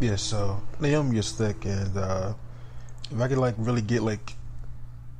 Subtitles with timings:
[0.00, 2.34] Yeah, so Naomi is thick, and uh,
[3.10, 4.34] if I could like really get like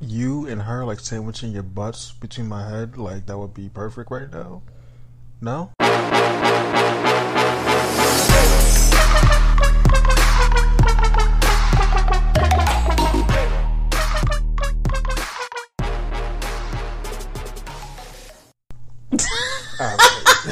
[0.01, 4.09] you and her like sandwiching your butts between my head, like that would be perfect
[4.13, 4.63] right now.
[5.41, 5.73] No?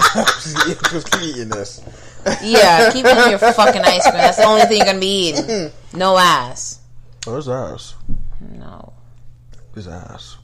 [0.91, 1.81] Just keep eating this.
[2.43, 4.15] Yeah, keep eating your fucking ice cream.
[4.15, 5.71] That's the only thing you're gonna be eating.
[5.95, 6.81] No ass.
[7.25, 7.95] Where's ass?
[8.41, 8.93] No.
[9.75, 10.37] His ass.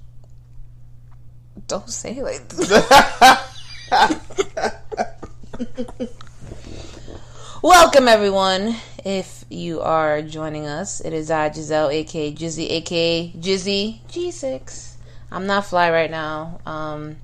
[1.67, 2.71] Don't say it like this.
[7.63, 8.77] Welcome, everyone.
[9.05, 14.95] If you are joining us, it is I, Giselle, aka Jizzy, aka Jizzy G6.
[15.31, 16.61] I'm not fly right now.
[16.67, 17.17] Um,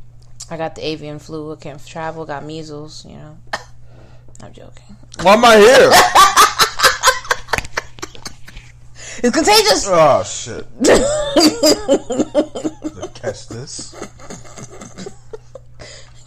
[0.50, 1.53] I got the avian flu.
[1.53, 2.25] I can't travel.
[2.25, 3.05] Got measles.
[3.05, 3.39] You know.
[4.42, 4.97] I'm joking.
[5.22, 5.92] Why am I here?
[9.20, 9.84] It's contagious.
[9.88, 10.65] oh shit.
[13.15, 13.97] Catch this.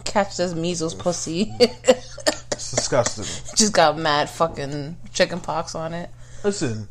[0.04, 1.54] Catch this measles pussy.
[1.58, 3.24] It's disgusting.
[3.56, 6.10] Just got mad fucking chicken pox on it.
[6.44, 6.86] Listen,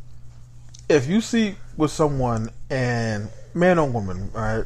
[0.90, 4.66] if you see with someone and man or woman, right,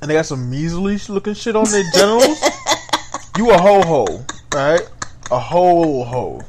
[0.00, 2.42] and they got some measly looking shit on their genitals,
[3.38, 4.82] you a ho ho, right?
[5.30, 6.40] A whole ho.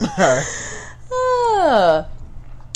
[0.18, 0.46] Alright.
[1.12, 2.08] Ah.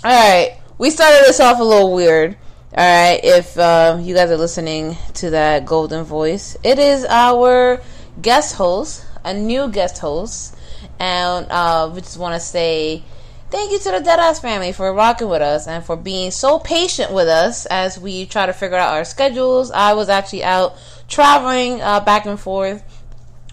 [0.04, 2.36] All right, we started this off a little weird.
[2.76, 7.80] All right, if uh, you guys are listening to that golden voice, it is our
[8.20, 10.54] guest host, a new guest host,
[11.00, 13.02] and uh, we just want to say
[13.50, 17.12] thank you to the Deadass family for rocking with us and for being so patient
[17.12, 19.70] with us as we try to figure out our schedules.
[19.70, 20.76] I was actually out
[21.08, 22.84] traveling uh, back and forth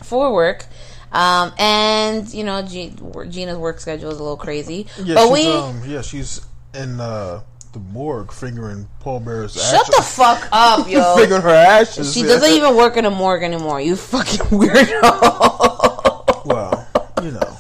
[0.06, 0.66] for work.
[1.12, 5.52] Um, and you know, Gina's work schedule is a little crazy, Yeah, but she's, we
[5.52, 6.42] um, yeah, she's
[6.74, 9.70] in uh, the morgue fingering Paul Bearer's ashes.
[9.70, 9.96] shut ashes.
[9.96, 11.16] the fuck up, yo.
[11.16, 12.14] fingering her ashes.
[12.14, 12.28] She yeah.
[12.28, 13.80] doesn't even work in a morgue anymore.
[13.80, 16.46] You fucking weirdo.
[16.46, 16.88] Well,
[17.24, 17.58] you know.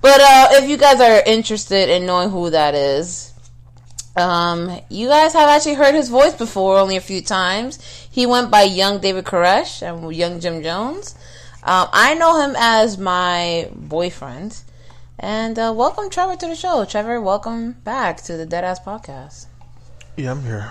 [0.00, 3.32] but uh, if you guys are interested in knowing who that is,
[4.16, 7.78] um, you guys have actually heard his voice before, only a few times.
[8.18, 11.14] He went by Young David Koresh and Young Jim Jones.
[11.62, 14.60] Um, I know him as my boyfriend.
[15.20, 16.84] And uh, welcome Trevor to the show.
[16.84, 19.46] Trevor, welcome back to the Deadass Podcast.
[20.16, 20.68] Yeah, I'm here.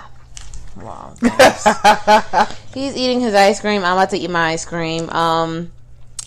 [0.76, 1.16] Wow.
[2.74, 3.86] He's eating his ice cream.
[3.86, 5.10] I'm about to eat my ice cream.
[5.10, 5.72] Um,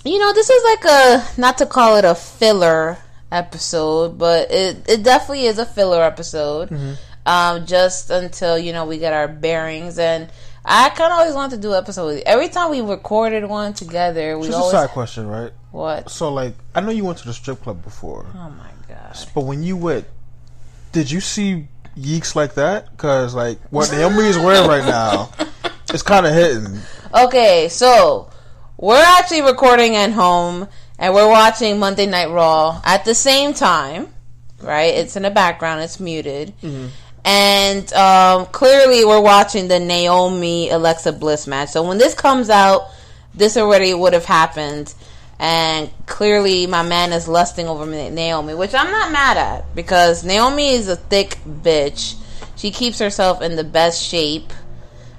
[0.07, 2.97] you know, this is like a not to call it a filler
[3.31, 6.97] episode, but it it definitely is a filler episode.
[7.27, 10.31] Um, just until you know we get our bearings, and
[10.65, 12.23] I kind of always wanted to do an episode with you.
[12.27, 15.53] Every time we recorded one together, we Just a side question, right?
[15.71, 16.11] what?
[16.11, 19.17] So, like, I know you went to the strip club before, Oh my god!
[19.35, 20.07] but when you went,
[20.93, 22.91] did you see yeeks like that?
[22.91, 25.31] Because, like, what Naomi is wearing right now,
[25.91, 26.79] it's kind of hitting.
[27.15, 28.31] Okay, so
[28.77, 30.69] we're actually recording at home
[30.99, 34.09] and we're watching Monday Night Raw at the same time,
[34.61, 34.95] right?
[34.95, 36.53] It's in the background, it's muted.
[36.63, 36.89] Mm-hmm.
[37.25, 41.71] And um, clearly, we're watching the Naomi Alexa Bliss match.
[41.71, 42.89] So when this comes out,
[43.35, 44.95] this already would have happened.
[45.39, 50.71] And clearly, my man is lusting over Naomi, which I'm not mad at because Naomi
[50.71, 52.17] is a thick bitch.
[52.57, 54.53] She keeps herself in the best shape.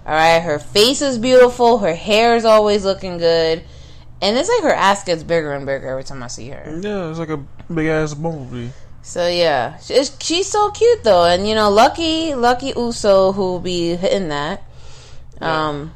[0.06, 1.80] All right, her face is beautiful.
[1.80, 3.64] Her hair is always looking good,
[4.22, 6.80] and it's like her ass gets bigger and bigger every time I see her.
[6.82, 7.38] Yeah, it's like a
[7.74, 8.70] big ass bumblebee.
[9.04, 13.60] So yeah, she's, she's so cute though, and you know, lucky, lucky Uso who will
[13.60, 14.64] be hitting that.
[15.40, 15.94] Um,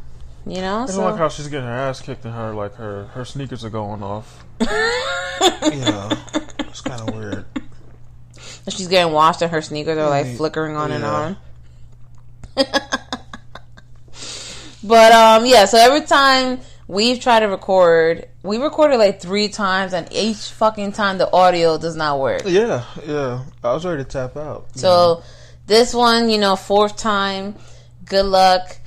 [0.47, 3.05] you know, I so like how she's getting her ass kicked and her like her
[3.07, 4.43] her sneakers are going off.
[4.61, 6.09] you know,
[6.59, 7.45] it's kind of weird.
[8.69, 11.37] She's getting washed and her sneakers are like flickering on and on.
[14.83, 19.93] but um yeah, so every time we've tried to record, we recorded like three times
[19.93, 22.43] and each fucking time the audio does not work.
[22.45, 23.43] Yeah, yeah.
[23.63, 24.67] I was ready to tap out.
[24.75, 25.23] So
[25.67, 27.55] this one, you know, fourth time.
[28.05, 28.77] Good luck.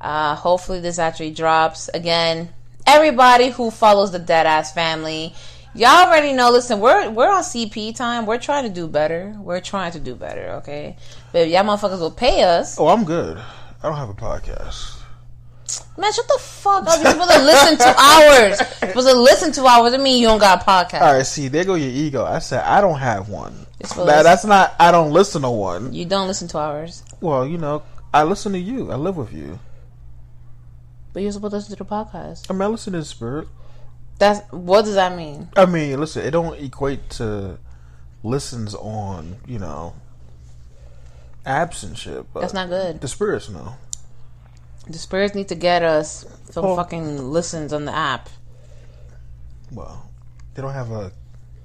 [0.00, 2.48] Uh, hopefully this actually drops again.
[2.86, 5.34] Everybody who follows the Deadass family,
[5.74, 6.50] y'all already know.
[6.50, 8.26] Listen, we're we're on CP time.
[8.26, 9.36] We're trying to do better.
[9.38, 10.54] We're trying to do better.
[10.62, 10.96] Okay,
[11.30, 12.78] but y'all motherfuckers will pay us.
[12.80, 13.36] Oh, I'm good.
[13.36, 15.01] I don't have a podcast.
[15.96, 17.02] Man, shut the fuck up.
[17.02, 18.58] You're supposed to listen to hours.
[18.80, 19.94] You're supposed to listen to hours.
[19.94, 21.00] I mean you don't got a podcast.
[21.02, 22.24] All right, see, there go your ego.
[22.24, 23.66] I said I don't have one.
[23.96, 24.74] That, that's not.
[24.78, 25.92] I don't listen to one.
[25.92, 27.82] You don't listen to hours, Well, you know,
[28.14, 28.90] I listen to you.
[28.92, 29.58] I live with you.
[31.12, 32.46] but you're supposed to listen to the podcast.
[32.50, 33.48] I mean, I listen to the spirit.
[34.18, 35.48] That's what does that mean?
[35.56, 37.58] I mean, listen, it don't equate to
[38.22, 39.94] listens on, you know,
[41.44, 42.32] apps and shit.
[42.32, 43.00] But That's not good.
[43.00, 43.74] The spirits know.
[44.88, 46.76] The spirits need to get us some Oh.
[46.76, 48.28] fucking listens on the app.
[49.70, 50.10] Well,
[50.54, 51.12] they don't have a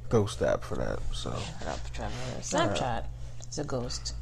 [0.10, 1.00] ghost app for that.
[1.14, 2.14] So, Shut up, Trevor.
[2.42, 3.06] Snapchat.
[3.50, 4.14] is a ghost.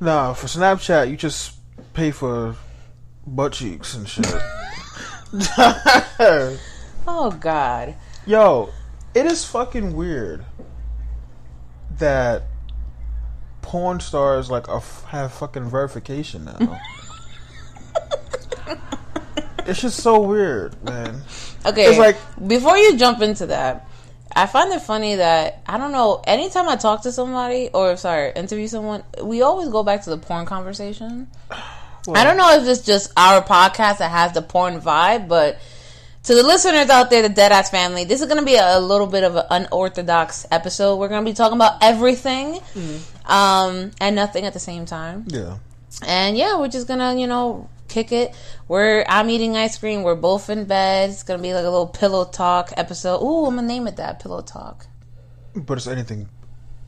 [0.00, 1.54] no, for Snapchat, you just
[1.92, 2.54] pay for
[3.26, 4.26] butt cheeks and shit.
[7.06, 7.94] Oh God.
[8.26, 8.70] Yo,
[9.14, 10.44] it is fucking weird
[11.98, 12.44] that
[13.62, 16.80] porn stars like are, have fucking verification now.
[19.66, 21.22] it's just so weird, man.
[21.66, 21.84] Okay.
[21.86, 23.86] It's like- before you jump into that,
[24.32, 26.22] I find it funny that I don't know.
[26.26, 30.18] Anytime I talk to somebody or sorry, interview someone, we always go back to the
[30.18, 31.28] porn conversation.
[32.14, 35.58] I don't know if it's just our podcast that has the porn vibe, but
[36.24, 39.06] to the listeners out there, the Deadass family, this is going to be a, little
[39.06, 40.96] bit of an unorthodox episode.
[40.96, 42.60] We're going to be talking about everything
[43.26, 45.24] um, and nothing at the same time.
[45.28, 45.58] Yeah.
[46.06, 48.34] And yeah, we're just gonna, you know, kick it.
[48.68, 50.02] We're I'm eating ice cream.
[50.02, 51.10] We're both in bed.
[51.10, 53.22] It's gonna be like a little pillow talk episode.
[53.22, 54.86] Ooh, I'm gonna name it that pillow talk.
[55.54, 56.28] But it's anything.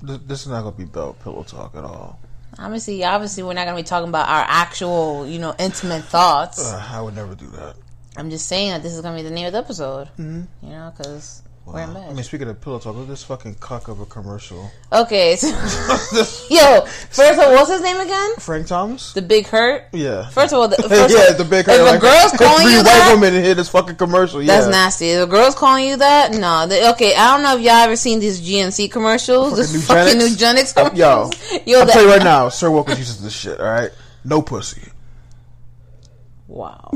[0.00, 2.18] This is not gonna be about pillow talk at all.
[2.58, 6.72] Obviously, obviously, we're not gonna be talking about our actual, you know, intimate thoughts.
[6.72, 7.76] Uh, I would never do that.
[8.16, 10.08] I'm just saying that this is gonna be the name of the episode.
[10.18, 11.42] You know, because
[11.76, 14.70] in I mean, speaking of pillow talk, look at this fucking cuck of a commercial.
[14.92, 15.48] Okay, so,
[16.50, 18.34] yo, first of all, what's his name again?
[18.38, 19.12] Frank Thomas.
[19.12, 19.86] The Big Hurt.
[19.92, 20.28] Yeah.
[20.30, 21.66] First of all, the, first yeah, of, the big.
[21.68, 24.42] If a girl's calling three you white that, women in here this fucking commercial.
[24.42, 24.58] Yeah.
[24.58, 25.14] That's nasty.
[25.14, 26.32] The girls calling you that?
[26.32, 26.66] No.
[26.66, 29.56] The, okay, I don't know if y'all ever seen these GNC commercials.
[29.56, 30.74] This fucking Nugenix?
[30.74, 31.66] Nugenix Uh, yo, commercials.
[31.66, 33.60] Yo, I'll that, tell you right now, Sir Wilkins uses this shit.
[33.60, 33.90] All right,
[34.24, 34.90] no pussy.
[36.48, 36.90] Wow.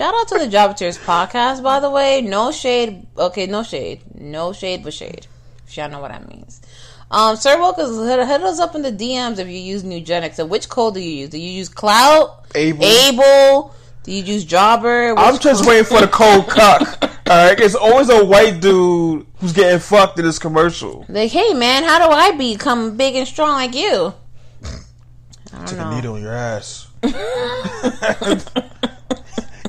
[0.00, 2.22] Shout out to the Job Tears podcast, by the way.
[2.22, 3.06] No shade.
[3.18, 4.00] Okay, no shade.
[4.18, 5.26] No shade, but shade.
[5.68, 6.62] If y'all know what that means.
[7.10, 10.38] Um, Sir Wilkins, hit, hit us up in the DMs if you use Nugenix.
[10.38, 11.28] And which code do you use?
[11.28, 12.46] Do you use Clout?
[12.54, 12.82] Able.
[12.82, 13.74] Able?
[14.04, 15.12] Do you use Jobber?
[15.18, 16.80] I'm just code- waiting for the cold cuck.
[17.02, 21.04] All right, it's always a white dude who's getting fucked in this commercial.
[21.10, 24.14] Like, hey man, how do I become big and strong like you?
[24.64, 25.94] I don't Take a know.
[25.94, 26.86] needle in your ass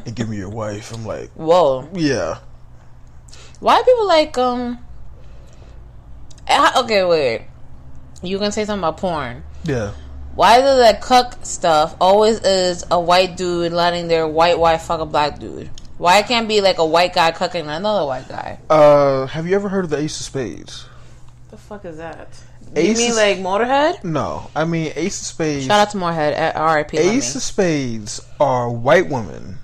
[0.05, 0.93] and give me your wife.
[0.93, 1.87] I'm like, Whoa.
[1.93, 2.39] yeah.
[3.59, 4.79] Why are people like um?
[6.49, 7.43] ah, Okay, wait.
[8.23, 9.43] You gonna say something about porn?
[9.63, 9.91] Yeah.
[10.35, 15.01] Why does that cuck stuff always is a white dude letting their white wife fuck
[15.01, 15.69] a black dude?
[15.97, 18.59] Why it can't be like a white guy cucking another white guy?
[18.69, 20.83] Uh, have you ever heard of the Ace of Spades?
[20.83, 22.29] What the fuck is that?
[22.75, 24.03] Ace you mean is- like Motorhead?
[24.03, 25.65] No, I mean Ace of Spades.
[25.65, 26.55] Shout out to Motorhead.
[26.55, 26.97] R.I.P.
[26.97, 29.57] Ace of Spades are white women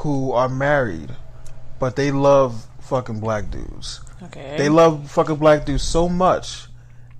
[0.00, 1.10] who are married,
[1.78, 4.00] but they love fucking black dudes.
[4.24, 4.56] Okay.
[4.56, 6.66] They love fucking black dudes so much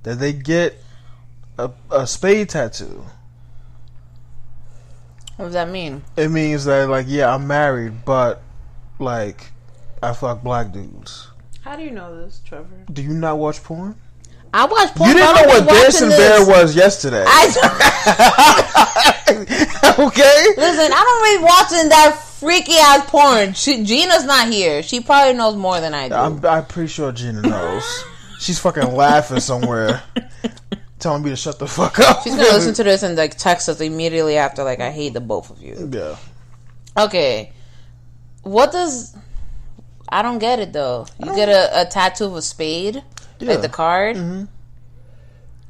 [0.02, 0.82] that they get
[1.58, 3.04] a, a spade tattoo.
[5.36, 6.02] what does that mean?
[6.16, 8.42] It means that like, yeah, I'm married, but
[8.98, 9.52] like,
[10.02, 11.28] I fuck black dudes.
[11.62, 12.84] How do you know this, Trevor?
[12.90, 13.96] Do you not watch porn?
[14.52, 15.10] I watch porn.
[15.10, 16.48] You didn't know what be this and watching this.
[16.48, 17.24] was yesterday.
[17.26, 17.46] I
[20.06, 20.44] okay.
[20.56, 20.92] listen.
[20.92, 23.52] I don't really watching that freaky ass porn.
[23.52, 24.82] She, Gina's not here.
[24.82, 26.14] She probably knows more than I do.
[26.14, 28.04] I'm, I'm pretty sure Gina knows.
[28.40, 30.02] She's fucking laughing somewhere,
[30.98, 32.22] telling me to shut the fuck up.
[32.22, 34.64] She's gonna listen to this and like text us immediately after.
[34.64, 35.90] Like, I hate the both of you.
[35.92, 36.16] Yeah.
[36.96, 37.52] Okay,
[38.42, 39.14] what does?
[40.08, 41.06] I don't get it though.
[41.18, 43.04] You get a, a tattoo of a spade,
[43.46, 43.52] Yeah.
[43.54, 44.16] like the card.
[44.16, 44.44] Mm-hmm.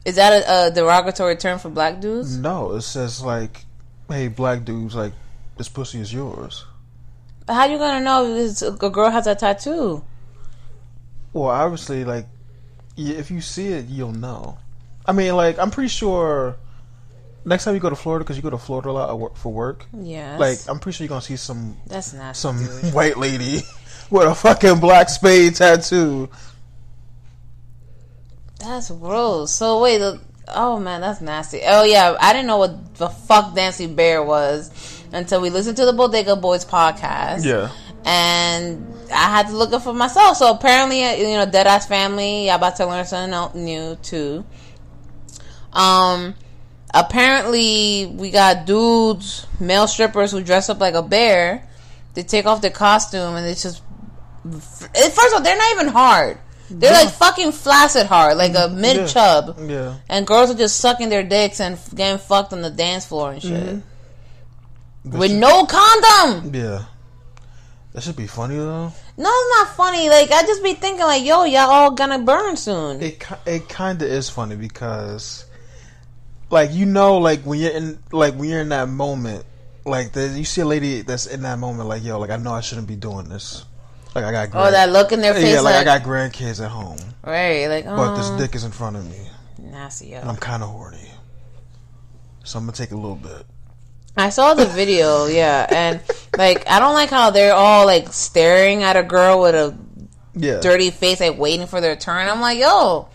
[0.04, 2.36] Is that a, a derogatory term for black dudes?
[2.36, 3.64] No, it says like,
[4.08, 5.12] "Hey, black dudes, like
[5.56, 6.64] this pussy is yours."
[7.48, 10.04] How you gonna know if this, a girl has a tattoo?
[11.32, 12.26] Well, obviously, like
[12.96, 14.58] if you see it, you'll know.
[15.06, 16.56] I mean, like I'm pretty sure.
[17.44, 19.86] Next time you go to Florida, because you go to Florida a lot for work,
[19.98, 20.36] Yeah.
[20.38, 22.38] like I'm pretty sure you're gonna see some that's nasty.
[22.40, 22.92] some dude.
[22.94, 23.60] white lady
[24.10, 26.28] with a fucking black spade tattoo.
[28.60, 29.52] That's gross.
[29.52, 31.62] So wait, the, oh man, that's nasty.
[31.64, 35.86] Oh yeah, I didn't know what the fuck Dancing Bear was until we listened to
[35.86, 37.44] the Bodega Boys podcast.
[37.44, 37.70] Yeah,
[38.04, 40.36] and I had to look it for myself.
[40.36, 44.44] So apparently, uh, you know, Deadass Family, y'all about to learn something new too.
[45.72, 46.34] Um,
[46.92, 51.66] apparently we got dudes, male strippers who dress up like a bear.
[52.14, 53.82] They take off their costume and it's just.
[54.42, 56.38] First of all, they're not even hard.
[56.70, 59.56] They're like fucking flaccid hard, like a mid chub.
[59.68, 59.96] yeah.
[60.08, 63.42] And girls are just sucking their dicks and getting fucked on the dance floor and
[63.42, 63.52] shit.
[63.52, 65.18] Mm-hmm.
[65.18, 66.54] With no condom!
[66.54, 66.84] Yeah.
[67.92, 68.92] That should be funny though.
[69.16, 70.08] No, it's not funny.
[70.08, 73.02] Like I just be thinking, like, yo, y'all all gonna burn soon.
[73.02, 75.44] It it kind of is funny because,
[76.50, 79.44] like you know, like when you're in like when you're in that moment,
[79.84, 82.52] like the, you see a lady that's in that moment, like yo, like I know
[82.52, 83.64] I shouldn't be doing this.
[84.14, 86.62] Like I got oh, that look in their face, yeah, like, like, I got grandkids
[86.62, 88.38] at home, right, like, oh, but this uh-huh.
[88.38, 89.20] dick is in front of me,
[89.58, 90.14] nasty.
[90.14, 90.28] and.
[90.28, 91.10] I'm kind of horny,
[92.42, 93.46] so I'm gonna take a little bit.
[94.16, 96.00] I saw the video, yeah, and
[96.36, 99.78] like, I don't like how they're all like staring at a girl with a
[100.34, 102.26] Yeah, dirty face, like waiting for their turn.
[102.26, 103.08] I'm like, yo,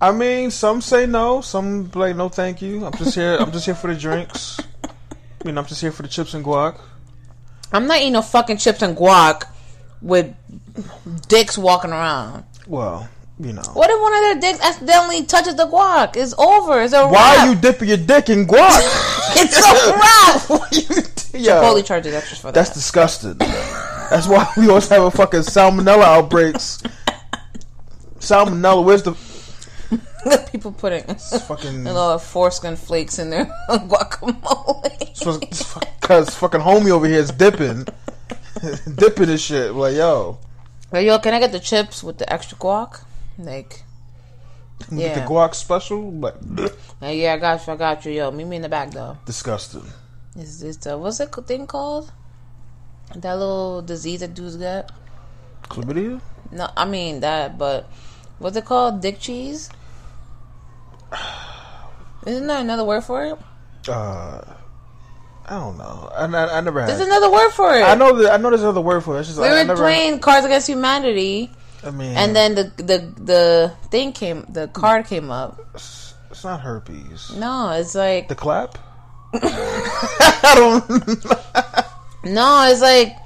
[0.00, 2.86] I mean, some say no, some like no, thank you.
[2.86, 3.36] I'm just here.
[3.38, 4.58] I'm just here for the drinks.
[4.84, 6.80] I mean, I'm just here for the chips and guac.
[7.72, 9.44] I'm not eating no fucking chips and guac
[10.04, 10.34] with
[11.28, 12.44] dicks walking around.
[12.66, 13.08] Well,
[13.40, 13.62] you know.
[13.72, 16.14] What if one of their dicks accidentally touches the guac?
[16.16, 16.82] It's over.
[16.82, 17.38] It's a Why wrap.
[17.38, 18.80] are you dipping your dick in guac?
[19.36, 20.62] It's a wrap.
[20.72, 22.74] You- Yo, Chipotle charges extras for that's that.
[22.76, 23.34] disgusting.
[23.38, 26.80] That's why we always have a fucking salmonella outbreaks.
[28.20, 29.14] Salmonella, where's the
[30.52, 31.86] People putting fucking?
[31.88, 35.40] a lot of foreskin flakes in their guacamole.
[36.00, 37.84] Because fucking homie over here is dipping,
[38.96, 39.72] dipping this shit.
[39.74, 40.38] Like yo,
[40.90, 43.02] But yo, can I get the chips with the extra guac?
[43.38, 43.82] Like,
[44.80, 45.26] get the Yeah.
[45.26, 46.10] guac special.
[46.12, 46.34] Like
[47.02, 48.12] yeah, yeah, I got you, I got you.
[48.12, 49.16] Yo, meet me in the back though.
[49.26, 49.84] disgusting.
[50.36, 52.12] Is this the what's that thing called?
[53.14, 54.90] That little disease that dudes get?
[55.68, 56.20] Chlamydia.
[56.50, 57.88] No, I mean that, but
[58.38, 59.00] what's it called?
[59.00, 59.70] Dick cheese?
[62.26, 63.38] Isn't there another word for it?
[63.88, 64.40] Uh,
[65.46, 66.10] I don't know.
[66.14, 66.88] I, I, I never had.
[66.88, 67.82] There's another word for it.
[67.82, 68.32] I know that.
[68.32, 69.20] I know there's another word for it.
[69.20, 69.82] It's just We I, I were never.
[69.82, 71.50] playing Cards Against Humanity,
[71.84, 75.60] I mean, and then the the the thing came, the card came up.
[75.74, 77.32] it's, not herpes.
[77.36, 78.78] No, it's like The clap.
[79.34, 82.24] I don't.
[82.34, 83.16] no, it's like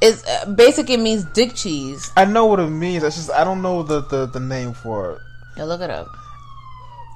[0.00, 2.10] it's uh, basically means dick cheese.
[2.16, 3.02] I know what it means.
[3.02, 5.18] It's just I don't know the, the, the name for it.
[5.56, 6.08] Yeah, look it up.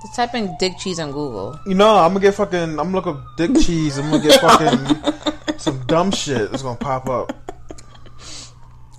[0.09, 1.59] Just type in dick cheese on Google.
[1.67, 2.59] You know, I'm gonna get fucking.
[2.59, 3.99] I'm gonna look up dick cheese.
[3.99, 7.33] I'm gonna get fucking some dumb shit that's gonna pop up.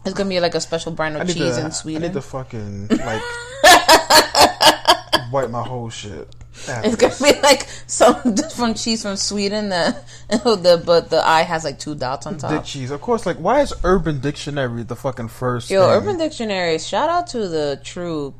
[0.05, 1.59] It's gonna be like a special brand of cheese to.
[1.61, 2.01] in I Sweden.
[2.03, 3.21] need to fucking like
[5.31, 6.27] wipe my whole shit.
[6.67, 7.21] It's gonna this.
[7.21, 9.69] be like some different cheese from Sweden.
[9.69, 12.51] That uh, the but the eye has like two dots on top.
[12.51, 13.25] Dick cheese, of course.
[13.25, 15.69] Like, why is Urban Dictionary the fucking first?
[15.69, 15.89] Yo, thing?
[15.91, 16.77] Urban Dictionary.
[16.79, 18.33] Shout out to the true,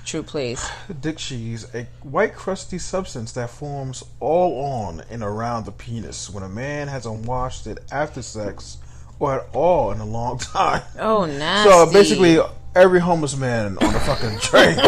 [0.00, 0.68] the true place.
[1.00, 6.42] Dick cheese, a white crusty substance that forms all on and around the penis when
[6.42, 8.78] a man hasn't washed it after sex
[9.18, 10.82] or at all in a long time.
[10.98, 11.70] Oh, nasty.
[11.70, 12.38] So basically,
[12.74, 14.78] every homeless man on the fucking train.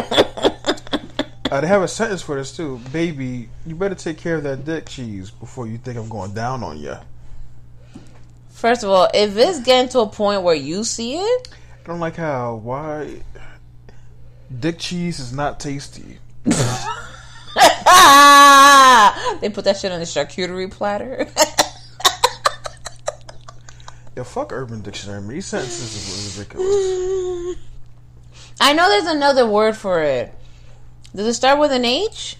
[1.50, 3.48] uh, they have a sentence for this too, baby.
[3.66, 6.78] You better take care of that dick cheese before you think I'm going down on
[6.78, 6.96] you.
[8.50, 11.48] First of all, if it's getting to a point where you see it,
[11.84, 13.22] I don't like how why
[14.60, 16.18] dick cheese is not tasty.
[16.44, 16.50] they
[19.50, 21.26] put that shit on the charcuterie platter.
[24.16, 25.36] Yeah, fuck Urban Dictionary.
[25.36, 27.56] These sentences are ridiculous.
[28.60, 30.34] I know there's another word for it.
[31.14, 32.36] Does it start with an H?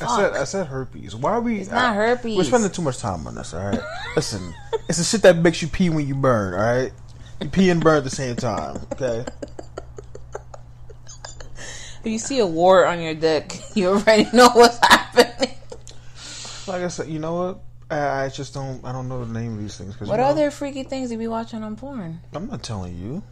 [0.00, 1.14] I said I said herpes.
[1.14, 1.60] Why are we?
[1.60, 2.36] It's not herpes.
[2.36, 3.52] We're spending too much time on this.
[3.52, 3.80] All right.
[4.16, 4.54] Listen,
[4.88, 6.54] it's the shit that makes you pee when you burn.
[6.54, 6.92] All right.
[7.40, 8.80] You pee and burn at the same time.
[8.92, 9.24] Okay.
[12.02, 15.54] If you see a wart on your dick, you already know what's happening.
[16.66, 17.60] Like I said, you know what?
[17.90, 18.84] I, I just don't.
[18.84, 19.96] I don't know the name of these things.
[19.96, 22.20] Cause What you know, other freaky things you be watching on porn?
[22.32, 23.22] I'm not telling you.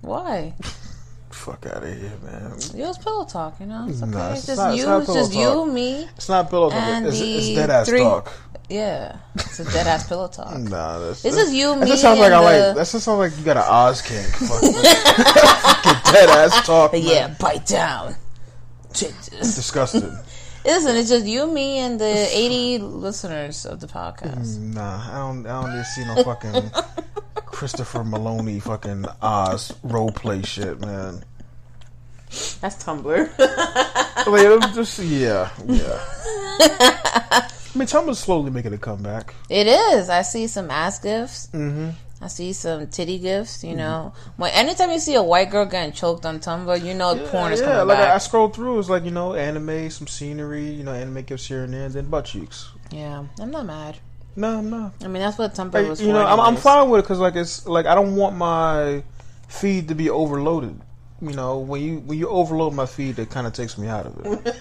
[0.00, 0.54] Why?
[1.30, 2.52] Fuck out of here, man.
[2.52, 3.86] It was pillow talk, you know.
[3.88, 4.10] It's okay.
[4.12, 4.96] Nah, it's it's just not- it's you.
[4.96, 5.42] It's, just talk.
[5.66, 6.08] you, me.
[6.16, 7.02] It's not pillow talk.
[7.04, 8.32] It's, it's dead ass three- talk.
[8.70, 10.52] Yeah, it's a dead ass pillow talk.
[10.58, 12.76] Nah, that's, This is you, That me, just sounds like and I the- like.
[12.76, 14.72] That just sounds like you got an Oz fucking
[16.12, 16.92] dead ass talk.
[16.92, 17.02] man.
[17.02, 18.14] Yeah, bite down.
[18.92, 19.28] This.
[19.28, 20.02] disgusted.
[20.64, 24.58] Listen, it's just you, me, and the eighty listeners of the podcast.
[24.58, 25.46] Nah, I don't.
[25.46, 26.70] I don't need to see no fucking
[27.58, 31.24] Christopher Meloni fucking Oz role play shit, man.
[32.60, 33.28] That's Tumblr.
[34.28, 35.98] Like, was just yeah, yeah.
[36.60, 39.34] I mean, Tumblr's slowly making a comeback.
[39.48, 40.08] it is.
[40.08, 41.48] I see some ass gifts.
[41.48, 41.90] Mm-hmm.
[42.22, 43.64] I see some titty gifts.
[43.64, 47.16] You know, when anytime you see a white girl getting choked on Tumblr, you know
[47.26, 48.22] porn is yeah, coming like I, I back.
[48.22, 51.74] scrolled through, it's like you know, anime, some scenery, you know, anime gifts here and
[51.74, 52.70] there, and then butt cheeks.
[52.92, 53.98] yeah, I'm not mad.
[54.38, 54.92] No, no.
[55.02, 57.18] I mean, that's what Tumblr Like, was you know, I'm, I'm fine with it because
[57.18, 59.02] like it's like I don't want my
[59.48, 60.80] feed to be overloaded.
[61.20, 64.06] You know, when you when you overload my feed, it kind of takes me out
[64.06, 64.56] of it.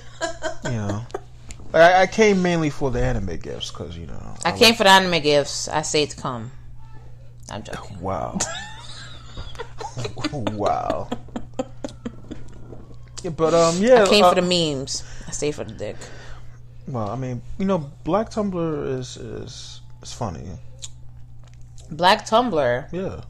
[0.64, 1.06] you know,
[1.72, 4.84] like, I, I came mainly for the anime gifts because you know I came for
[4.84, 5.68] the anime gifts.
[5.68, 6.50] I say to come.
[7.52, 8.02] I'm joking.
[8.02, 8.40] Wow.
[10.34, 11.08] wow.
[13.22, 14.06] Yeah, but um, yeah.
[14.06, 15.04] I came uh, for the memes.
[15.28, 15.98] I stay for the dick.
[16.88, 20.44] Well, I mean, you know, Black Tumblr is is is funny.
[21.92, 22.92] Black Tumblr.
[22.92, 23.22] Yeah.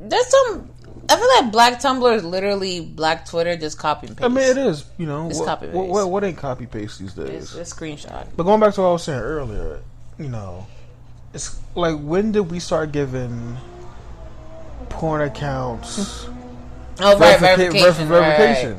[0.00, 0.70] There's some.
[1.10, 4.24] I feel like Black Tumblr is literally Black Twitter, just copy and paste.
[4.24, 4.84] I mean, it is.
[4.96, 5.92] You know, It's what, copy what, paste.
[5.92, 7.28] what, what ain't copy paste these days?
[7.28, 8.26] It's, it's screenshot.
[8.36, 9.80] But going back to what I was saying earlier,
[10.18, 10.66] you know,
[11.34, 13.56] it's like when did we start giving
[14.88, 16.26] porn accounts
[17.00, 18.08] Oh, right, verification.
[18.08, 18.76] ver- right.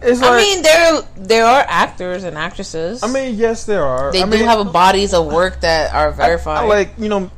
[0.00, 3.02] It's like, I mean, there there are actors and actresses.
[3.02, 4.12] I mean, yes, there are.
[4.12, 6.64] they I do mean, have bodies of work that are verified.
[6.64, 7.30] I, like you know,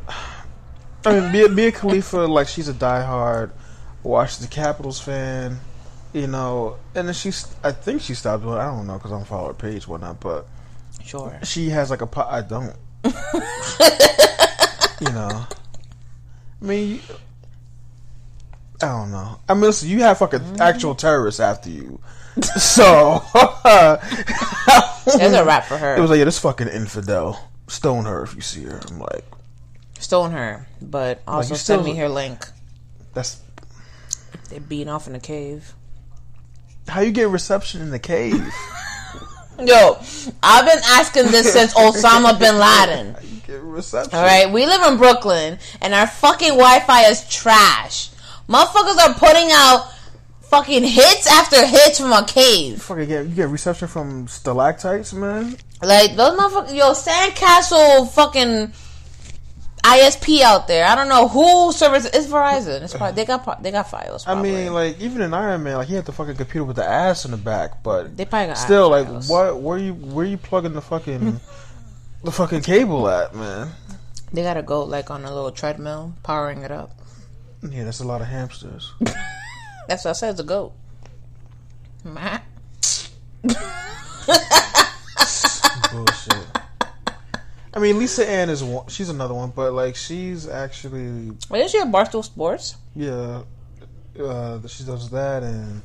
[1.07, 3.53] I mean, Mia, Mia Khalifa, like she's a diehard
[4.03, 5.59] Washington Capitals fan,
[6.13, 8.59] you know, and then she's, I think she stopped doing.
[8.59, 10.47] I don't know because I don't follow her page, whatnot, but
[11.03, 11.39] sure.
[11.43, 12.07] she has like a.
[12.07, 12.29] pot.
[12.31, 12.75] I don't.
[15.01, 15.47] you know,
[16.63, 17.01] I mean,
[18.83, 19.41] I don't know.
[19.49, 20.63] I mean, listen, you have fucking mm-hmm.
[20.63, 22.01] actual terrorists after you,
[22.43, 23.23] so
[25.19, 25.97] There's a rap for her.
[25.97, 27.49] It was like, yeah, this fucking infidel.
[27.69, 28.81] Stone her if you see her.
[28.89, 29.25] I'm like,
[29.99, 32.47] Stone her, but also you send me her link.
[33.15, 33.41] that's
[34.49, 35.75] They're beating off in the cave.
[36.89, 38.35] how you get reception in the cave.
[39.63, 39.99] Yo,
[40.43, 43.15] I've been asking this since Osama bin Laden.
[43.15, 44.15] How you get reception?
[44.19, 48.09] All right, we live in Brooklyn, and our fucking Wi-Fi is trash.
[48.49, 49.87] Motherfuckers are putting out
[50.51, 52.83] fucking hits after hits from a cave.
[52.83, 55.57] Fucking get you get reception from stalactites, man.
[55.83, 58.73] Like those motherfuckers, yo, Sandcastle fucking
[59.83, 60.85] ISP out there.
[60.85, 62.05] I don't know who service.
[62.05, 62.83] It's Verizon.
[62.83, 64.27] It's probably they got they got files.
[64.27, 66.85] I mean, like even in Iron Man, like he had the fucking computer with the
[66.85, 69.29] ass in the back, but they probably got still, like, files.
[69.29, 69.61] what?
[69.61, 71.41] Where you where you plugging the fucking
[72.25, 73.71] the fucking cable at, man?
[74.33, 76.91] They gotta go like on a little treadmill, powering it up.
[77.63, 78.93] Yeah, that's a lot of hamsters.
[79.91, 80.31] That's what I said.
[80.31, 80.73] It's a goat.
[82.05, 82.45] Matt.
[85.91, 86.47] Bullshit.
[87.75, 88.87] I mean, Lisa Ann is one.
[88.87, 92.77] She's another one, but like she's actually Wait, is she at Barstool Sports?
[92.95, 93.43] yeah.
[94.21, 95.83] Uh, she does that, and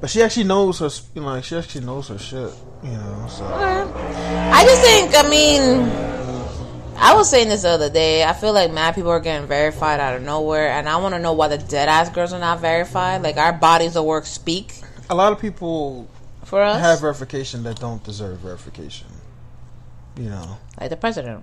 [0.00, 0.90] but she actually knows her.
[1.16, 2.52] You know, like she actually knows her shit.
[2.84, 5.88] You know, so I just think, I mean,
[7.02, 8.24] I was saying this the other day.
[8.24, 11.18] I feel like mad people are getting verified out of nowhere, and I want to
[11.18, 13.22] know why the dead ass girls are not verified.
[13.22, 14.74] Like our bodies of work speak
[15.08, 16.08] a lot of people
[16.44, 19.08] for us, have verification that don't deserve verification.
[20.16, 21.42] You know, like the president.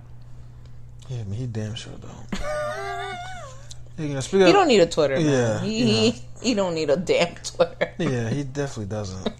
[1.08, 2.40] yeah, I mean, he damn sure don't.
[3.98, 5.16] you know, speaking He don't need a Twitter.
[5.16, 5.26] Man.
[5.26, 7.92] Yeah, he, he he don't need a damn Twitter.
[7.98, 9.32] Yeah, he definitely doesn't.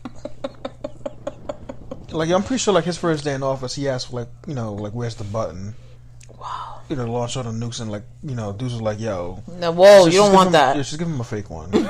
[2.11, 4.75] like I'm pretty sure, like his first day in office, he asked, like, you know,
[4.75, 5.75] like, where's the button?
[6.41, 6.81] Wow.
[6.89, 9.73] You know, launch all the nukes, and like, you know, dudes was like, yo, No,
[9.73, 10.77] whoa, So you don't want him- that.
[10.77, 11.71] Yeah, just give him a fake one.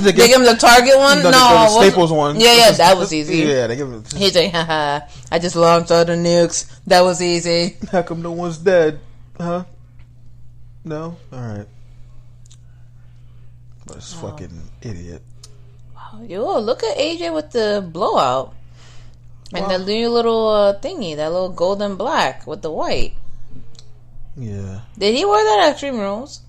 [0.00, 1.22] They give him the Target one.
[1.22, 2.40] No, No, Staples one.
[2.40, 3.36] Yeah, yeah, that was easy.
[3.38, 4.02] Yeah, they give him.
[4.16, 6.64] He's like, haha, I just launched all the nukes.
[6.86, 7.76] That was easy.
[7.92, 8.98] How come no one's dead?
[9.38, 9.64] Huh?
[10.84, 11.16] No.
[11.32, 11.66] All right.
[13.86, 15.22] But this fucking idiot.
[15.94, 18.54] Wow, Yo, look at AJ with the blowout.
[19.56, 19.78] And Wow.
[19.78, 23.14] the new little uh, thingy, that little golden black with the white.
[24.36, 24.80] Yeah.
[24.98, 26.40] Did he wear that at Extreme Rules?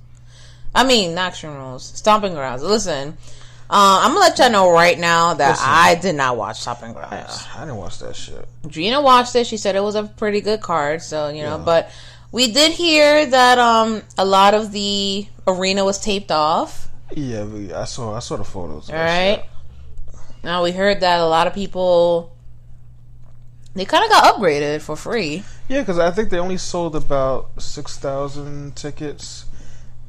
[0.76, 1.86] I mean, not Extreme Rules.
[1.96, 2.62] Stomping Grounds.
[2.63, 3.17] Listen,
[3.70, 5.65] uh, I'm gonna let y'all know right now that Listen.
[5.67, 7.48] I did not watch Stomping Grounds.
[7.56, 8.46] I didn't watch that shit.
[8.67, 9.48] Gina watched it.
[9.48, 11.02] She said it was a pretty good card.
[11.02, 11.63] So you know, Yeah.
[11.63, 11.91] but
[12.32, 16.89] we did hear that um a lot of the arena was taped off.
[17.15, 18.89] Yeah, I saw I saw the photos.
[18.89, 19.38] All right.
[19.38, 19.46] Right.
[20.43, 22.34] Now we heard that a lot of people
[23.77, 25.43] they kind of got upgraded for free.
[25.67, 29.45] Yeah, because I think they only sold about six thousand tickets,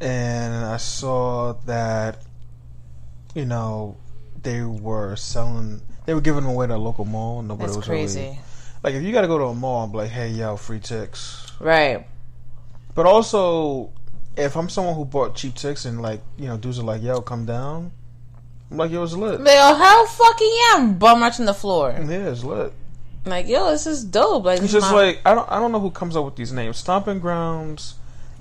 [0.00, 2.22] and I saw that
[3.34, 3.96] you know
[4.42, 5.80] they were selling.
[6.06, 7.42] They were giving them away to a local mall.
[7.42, 8.20] Nobody That's was crazy.
[8.20, 8.38] really
[8.82, 11.52] like if you got to go to a mall be like, hey, yo, free tickets.
[11.60, 12.06] Right.
[12.94, 13.92] But also,
[14.36, 17.20] if I'm someone who bought cheap tickets and like you know dudes are like, yo,
[17.20, 17.92] come down.
[18.70, 19.42] I'm like, yo, it's lit.
[19.42, 21.90] They go, hell fucking yeah, I'm bum rushing the floor.
[21.98, 22.72] Yeah, it's lit.
[23.24, 24.44] Like, yo, this is dope.
[24.44, 26.52] Like, It's just my- like I don't I don't know who comes up with these
[26.52, 26.78] names.
[26.78, 27.94] Stomping Grounds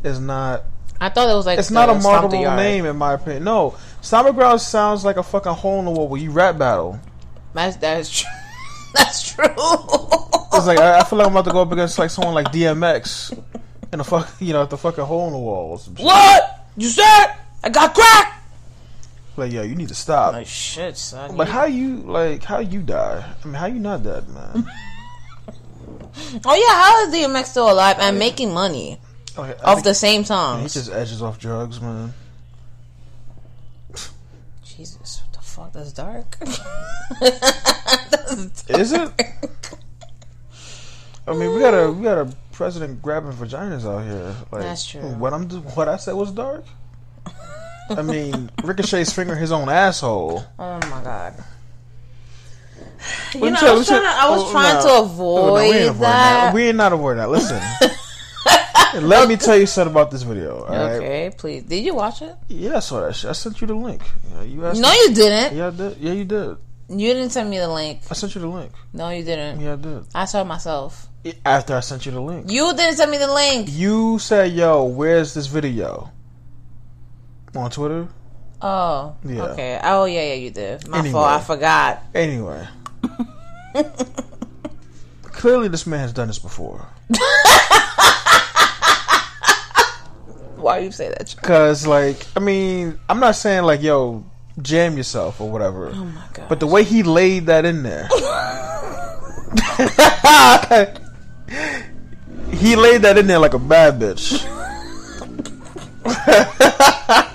[0.04, 0.64] is not
[1.00, 3.14] I thought it was like it's not a the Stomp the marketable name in my
[3.14, 3.44] opinion.
[3.44, 7.00] No, Stomping Grounds sounds like a fucking hole in the wall where you rap battle.
[7.54, 8.30] That's that's true.
[8.96, 9.46] that's true.
[9.46, 12.48] It's like I, I feel like I'm about to go up against like someone like
[12.48, 13.38] DMX
[13.94, 15.78] in a fuck you know at the fucking hole in the wall.
[15.98, 17.34] What you said?
[17.64, 18.37] I got crack.
[19.38, 20.34] Like yo, you need to stop.
[20.34, 21.38] Like shit, son.
[21.38, 23.24] But You- how you like how you die?
[23.24, 24.66] I mean, how you not dead, man?
[26.46, 29.00] oh yeah, how is DMX still alive and making money
[29.38, 30.64] oh, Okay, off think the same song?
[30.64, 32.14] he just edges off drugs, man.
[34.66, 35.74] Jesus, what the fuck?
[35.74, 36.38] That's dark.
[37.20, 38.80] That's dark.
[38.80, 39.12] Is it?
[41.28, 44.36] I mean, we got a we got a president grabbing vaginas out here.
[44.52, 45.02] Like, That's true.
[45.02, 46.66] What I'm what I said was dark.
[47.90, 50.44] I mean, Ricochet's finger his own asshole.
[50.60, 51.34] Oh my god.
[53.34, 54.82] You Let know, tell I you- was trying to, I was oh, trying no.
[54.82, 56.54] to Oh, no, avoid we ain't avoiding that.
[56.54, 57.30] We ain't not avoiding that.
[57.30, 57.62] Listen,
[59.08, 60.64] let me tell you something about this video.
[60.64, 60.92] All right?
[60.94, 61.64] Okay, please.
[61.64, 62.36] Did you watch it?
[62.48, 63.30] Yeah, I saw that shit.
[63.30, 64.02] I sent you the link.
[64.44, 64.82] You asked.
[64.82, 65.56] No, me- you didn't.
[65.58, 65.98] Yeah, I did.
[66.00, 66.58] Yeah, you did.
[66.90, 68.02] You didn't send me the link.
[68.10, 68.72] I sent you the link.
[68.94, 69.60] No, you didn't.
[69.60, 70.06] Yeah, I did.
[70.16, 71.08] I saw it myself.
[71.46, 72.50] After I sent you the link.
[72.50, 73.68] You didn't send me the link.
[73.72, 76.10] You said, "Yo, where's this video?"
[77.58, 78.08] On Twitter.
[78.62, 79.44] Oh, Yeah.
[79.44, 79.80] okay.
[79.84, 80.88] Oh, yeah, yeah, you did.
[80.88, 81.14] My Anyway.
[81.14, 81.28] fault.
[81.28, 82.04] I forgot.
[82.14, 82.68] Anyway,
[85.24, 86.86] clearly this man has done this before.
[90.56, 91.36] Why you say that?
[91.44, 94.26] Cause, like, I mean, I'm not saying like, "Yo,
[94.62, 95.92] jam yourself" or whatever.
[95.94, 96.50] Oh my god.
[96.50, 98.08] But the way he laid that in there,
[102.52, 104.44] he laid that in there like a bad bitch.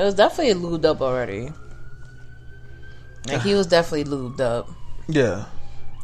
[0.00, 1.52] it was definitely lubed up already.
[3.28, 4.68] Like he was definitely lubed up.
[5.08, 5.44] Yeah.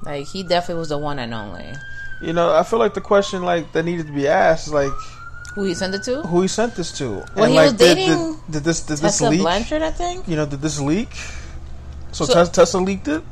[0.05, 1.73] Like he definitely was the one and only.
[2.23, 4.93] You know, I feel like the question like that needed to be asked is like
[5.55, 6.23] Who he sent it to?
[6.23, 7.09] who he sent this to.
[7.35, 9.41] Well, and he like was did, dating did, did this did this leak?
[9.41, 10.29] Blanchard, I think.
[10.29, 11.09] You know, did this leak?
[12.13, 13.23] So, So- Tessa, Tessa leaked it.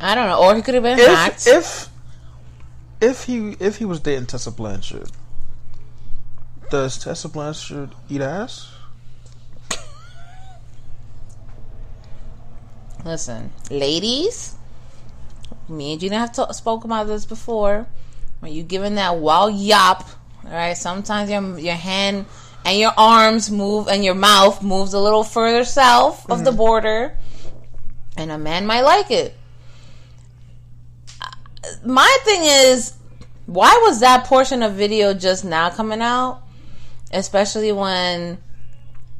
[0.00, 1.46] I don't know, or he could have been hacked.
[1.46, 1.88] If if
[3.00, 5.10] if he if he was dating Tessa Blanchard,
[6.70, 8.72] does Tessa Blanchard eat ass?
[13.04, 14.54] Listen, ladies,
[15.68, 17.86] me and Gina have ta- spoke about this before.
[18.40, 20.08] When you giving that wild yop,
[20.44, 22.26] all right, sometimes your your hand
[22.64, 26.58] and your arms move and your mouth moves a little further south of the mm-hmm.
[26.58, 27.18] border,
[28.16, 29.34] and a man might like it.
[31.84, 32.94] My thing is,
[33.46, 36.42] why was that portion of video just now coming out?
[37.12, 38.38] Especially when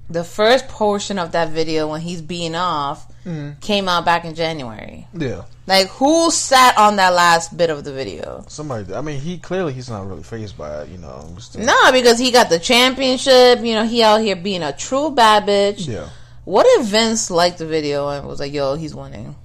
[0.09, 3.61] the first portion of that video, when he's being off, Mm.
[3.61, 5.07] came out back in January.
[5.13, 8.45] Yeah, Like, who sat on that last bit of the video?
[8.49, 8.95] somebody.
[8.95, 10.89] I mean, he clearly he's not really phased by it.
[10.89, 13.61] You know, still- No, because he got the championship.
[13.61, 15.87] You know, he out here being a true bad bitch.
[15.87, 16.09] Yeah,
[16.45, 19.37] What if Vince liked the video and was like, "Yo, he's winning"?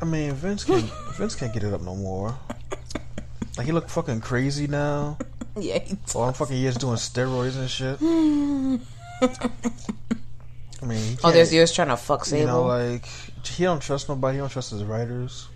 [0.00, 2.34] I mean, Vince can't Vince can't get it up no more.
[3.58, 5.18] Like he look fucking crazy now.
[5.54, 5.80] Yeah.
[5.80, 8.00] He All them fucking years doing steroids and shit.
[10.82, 12.40] I mean, oh, there's yours trying to fuck Sable.
[12.40, 13.06] You know, like
[13.46, 14.36] he don't trust nobody.
[14.36, 15.48] He don't trust his writers.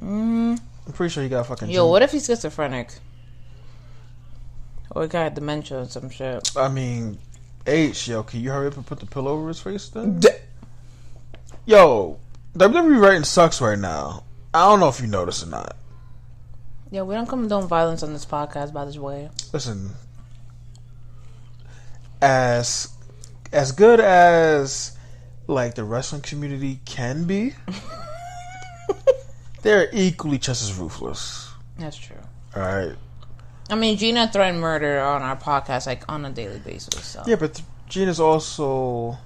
[0.00, 0.58] mm.
[0.86, 1.70] I'm pretty sure he got fucking.
[1.70, 2.90] Yo, what if he's schizophrenic?
[4.90, 6.50] Or he got dementia or some shit.
[6.56, 7.18] I mean,
[7.66, 10.20] H, yo, can you hurry up and put the pillow over his face then?
[10.20, 10.28] D-
[11.66, 12.18] Yo,
[12.54, 14.24] WWE writing sucks right now.
[14.52, 15.76] I don't know if you notice or not.
[16.90, 19.30] Yeah, we don't condone violence on this podcast, by the way.
[19.52, 19.90] Listen,
[22.20, 22.88] as
[23.54, 24.96] as good as
[25.46, 27.54] like the wrestling community can be,
[29.62, 31.50] they're equally just as ruthless.
[31.78, 32.16] That's true.
[32.54, 32.94] All right.
[33.70, 37.04] I mean, Gina threatened murder on our podcast like on a daily basis.
[37.04, 39.16] So Yeah, but Gina's also,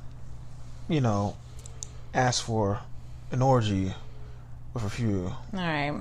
[0.88, 1.36] you know,
[2.14, 2.80] asked for
[3.32, 3.92] an orgy
[4.74, 5.26] with a few.
[5.52, 5.92] all right.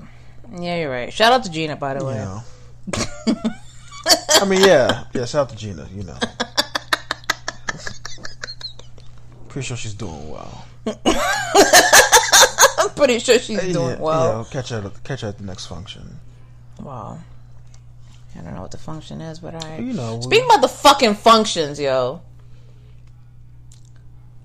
[0.58, 1.12] Yeah, you're right.
[1.12, 2.14] Shout out to Gina, by the You way.
[2.14, 2.42] know.
[4.40, 5.24] I mean, yeah, yeah.
[5.26, 5.86] Shout out to Gina.
[5.94, 6.16] You know,
[9.48, 10.66] Pretty sure she's doing well.
[11.06, 14.32] I'm pretty sure she's doing well.
[14.32, 14.78] Yeah, I'll catch her.
[14.84, 16.18] At, catch her at the next function.
[16.80, 17.18] Wow.
[18.36, 19.78] I don't know what the function is, but I.
[19.78, 22.22] You know, Speaking about the fucking functions, yo.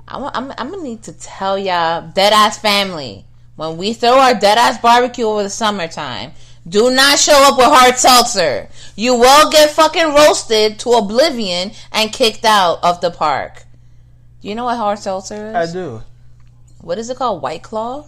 [0.08, 4.34] I'm, I'm, I'm gonna need to tell y'all, dead ass family, when we throw our
[4.34, 6.34] dead ass barbecue over the summertime,
[6.68, 8.70] do not show up with hard seltzer.
[8.96, 13.62] You will get fucking roasted to oblivion and kicked out of the park.
[14.43, 15.56] Do you know what hard seltzer is?
[15.56, 16.01] I do.
[16.82, 17.41] What is it called?
[17.41, 18.03] White Claw?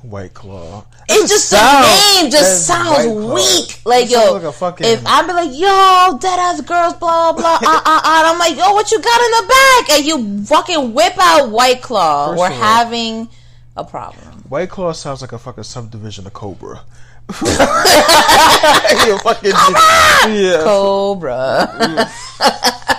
[0.00, 0.86] White Claw.
[1.10, 3.82] It's just the name just sounds weak.
[3.84, 7.32] Like It yo, like a fucking- if I be like yo, dead ass girls, blah
[7.32, 8.00] blah, uh, uh, uh,
[8.32, 9.90] I'm like yo, what you got in the back?
[9.90, 12.28] And you fucking whip out White Claw.
[12.28, 13.28] First We're all- having
[13.76, 14.24] a problem.
[14.48, 16.80] White Claw sounds like a fucking subdivision of Cobra.
[17.42, 19.52] you fucking
[20.34, 20.62] yeah.
[20.64, 22.08] Cobra.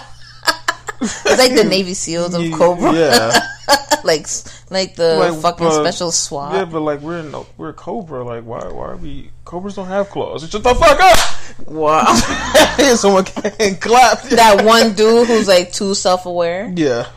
[1.01, 3.39] it's like the Navy SEALs of Cobra, Yeah,
[4.03, 4.27] like
[4.69, 6.53] like the Like, fucking but- special SWAT.
[6.53, 8.23] yeah, but like we're in, we're Cobra.
[8.23, 10.47] Like why why are we Cobras don't have claws?
[10.49, 11.67] Shut the fuck up!
[11.67, 12.05] Wow.
[12.95, 14.21] Someone can clap.
[14.23, 16.71] that one dude who's like too self aware.
[16.75, 17.07] Yeah,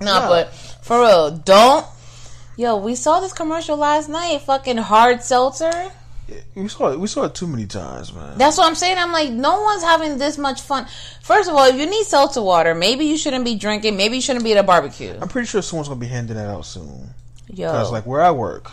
[0.00, 0.28] No, Yeah.
[0.28, 1.84] but for real, don't.
[2.56, 4.40] Yo, we saw this commercial last night.
[4.42, 5.72] Fucking hard seltzer.
[6.54, 7.00] We saw it.
[7.00, 8.38] We saw it too many times, man.
[8.38, 8.98] That's what I'm saying.
[8.98, 10.86] I'm like, no one's having this much fun.
[11.22, 13.96] First of all, if you need seltzer water, maybe you shouldn't be drinking.
[13.96, 15.16] Maybe you shouldn't be at a barbecue.
[15.20, 17.10] I'm pretty sure someone's gonna be handing that out soon.
[17.52, 18.70] Yo, Cause like where I work,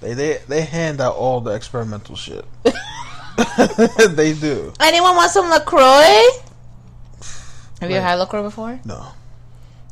[0.00, 2.44] they they they hand out all the experimental shit.
[4.10, 4.72] they do.
[4.80, 6.22] anyone want some Lacroix?
[7.80, 8.80] Have you Like- had Lacroix before?
[8.84, 9.06] No.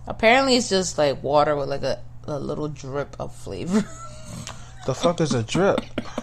[0.09, 3.85] Apparently, it's just like water with like a, a little drip of flavor.
[4.87, 5.81] The fuck is a drip?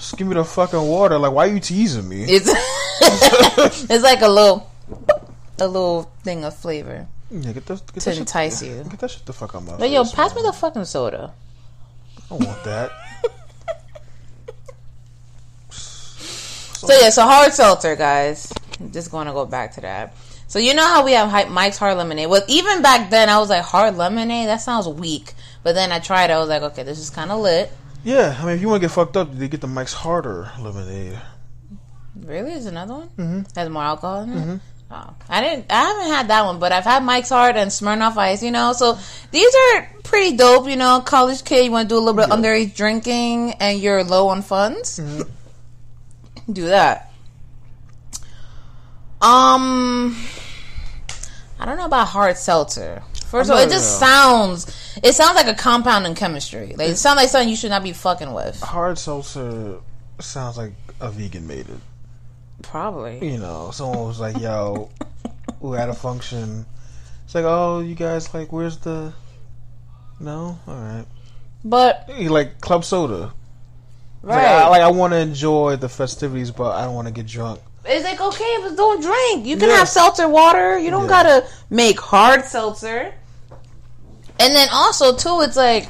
[0.00, 1.18] Just give me the fucking water.
[1.18, 2.24] Like, why are you teasing me?
[2.26, 2.48] it's
[3.90, 4.66] it's like a little
[5.58, 7.06] a little thing of flavor.
[7.30, 8.82] Yeah, get this, get To that shit- entice you.
[8.88, 11.34] Get that shit the fuck out my But yo, pass me the fucking soda.
[12.16, 12.90] I don't want that.
[15.68, 18.50] So yeah, so hard seltzer, guys.
[18.80, 20.14] I'm just going to go back to that.
[20.48, 22.30] So you know how we have Mike's hard lemonade.
[22.30, 24.48] Well, even back then, I was like hard lemonade.
[24.48, 25.34] That sounds weak.
[25.62, 26.30] But then I tried.
[26.30, 26.32] it.
[26.32, 27.70] I was like, okay, this is kind of lit.
[28.04, 30.50] Yeah, I mean, if you want to get fucked up, they get the Mike's Harder
[30.58, 31.18] lemonade.
[32.16, 33.56] Really, is another one Mhm.
[33.56, 34.60] has more alcohol in it.
[34.92, 35.66] Oh, I didn't.
[35.70, 38.42] I haven't had that one, but I've had Mike's Hard and Smirnoff Ice.
[38.42, 38.98] You know, so
[39.30, 40.66] these are pretty dope.
[40.68, 43.78] You know, college kid, you want to do a little bit of underage drinking, and
[43.80, 44.98] you're low on funds.
[46.52, 47.12] Do that.
[49.22, 50.16] Um,
[51.60, 53.02] I don't know about hard seltzer.
[53.26, 54.66] First of all, it just sounds.
[55.02, 56.74] It sounds like a compound in chemistry.
[56.76, 58.60] Like it sounds like something you should not be fucking with.
[58.60, 59.78] Hard seltzer
[60.20, 61.80] sounds like a vegan made it.
[62.62, 63.18] Probably.
[63.32, 64.90] You know, someone was like, "Yo,
[65.60, 66.66] we're at a function."
[67.24, 69.12] It's like, "Oh, you guys like, where's the?"
[70.18, 71.06] No, all right.
[71.64, 73.32] But You like club soda.
[74.22, 74.36] Right.
[74.36, 77.26] Like, I, like I want to enjoy the festivities, but I don't want to get
[77.26, 77.60] drunk.
[77.86, 79.46] It's like okay, but don't drink.
[79.46, 79.76] You can Yeah.
[79.78, 80.78] have seltzer water.
[80.78, 81.08] You don't Yeah.
[81.22, 83.14] gotta make hard seltzer.
[84.40, 85.88] And then also too, it's like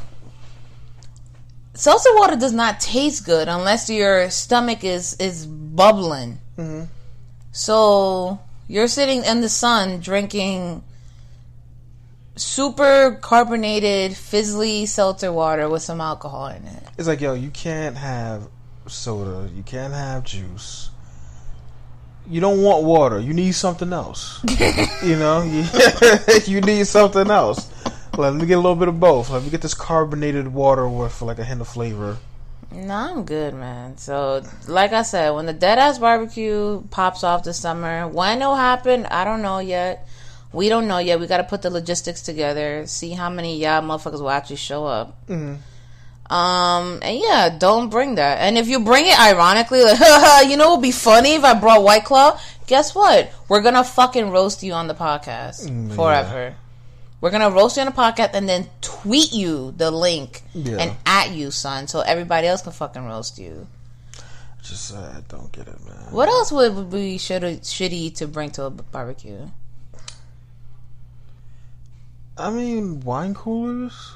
[1.74, 6.40] seltzer water does not taste good unless your stomach is is bubbling.
[6.58, 6.88] Mhm.
[7.52, 10.82] So you're sitting in the sun drinking
[12.36, 16.82] super carbonated, fizzly seltzer water with some alcohol in it.
[16.98, 18.48] It's like, yo, you can't have
[18.86, 19.48] soda.
[19.54, 20.90] You can't have juice.
[22.28, 23.18] You don't want water.
[23.20, 24.40] You need something else.
[25.02, 25.64] you know, you,
[26.46, 27.69] you need something else.
[28.16, 29.30] Let me get a little bit of both.
[29.30, 32.18] Let me get this carbonated water with like a hint of flavor.
[32.72, 33.98] No, I'm good, man.
[33.98, 38.54] So, like I said, when the dead ass barbecue pops off this summer, when it'll
[38.54, 40.06] happen, I don't know yet.
[40.52, 41.18] We don't know yet.
[41.18, 44.84] We got to put the logistics together, see how many y'all motherfuckers will actually show
[44.86, 45.16] up.
[45.28, 45.58] Mhm.
[46.30, 48.38] Um, and yeah, don't bring that.
[48.38, 49.98] And if you bring it ironically, like,
[50.48, 52.38] you know, it would be funny if I brought White Claw.
[52.68, 53.32] Guess what?
[53.48, 56.54] We're gonna fucking roast you on the podcast Mm, forever.
[57.20, 60.76] We're gonna roast you on the podcast and then tweet you the link Yeah.
[60.78, 63.66] and at you, son, so everybody else can fucking roast you.
[64.62, 66.12] Just uh, I don't get it, man.
[66.12, 69.48] What else would be should shitty to bring to a barbecue?
[72.36, 74.12] I mean, wine coolers.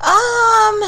[0.00, 0.82] Um,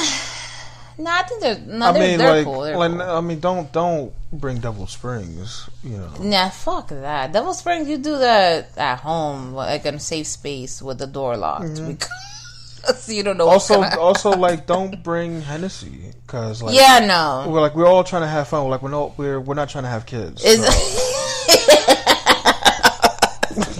[0.98, 2.60] no, I think they're no, I they're, mean, they're like, cool.
[2.62, 3.00] They're like, cool.
[3.02, 5.68] I mean, don't don't bring Devil Springs.
[5.84, 7.32] You know, Nah, fuck that.
[7.32, 11.36] Devil Springs, you do that at home, like in a safe space with the door
[11.36, 13.46] locked, because you don't know.
[13.46, 13.82] what's Mm-hmm.
[13.82, 17.50] also gonna- also like don't bring Hennessy because like yeah, no.
[17.50, 18.64] we're like we're all trying to have fun.
[18.64, 20.44] We're like we're not we're we're not trying to have kids.
[20.44, 21.12] Is so-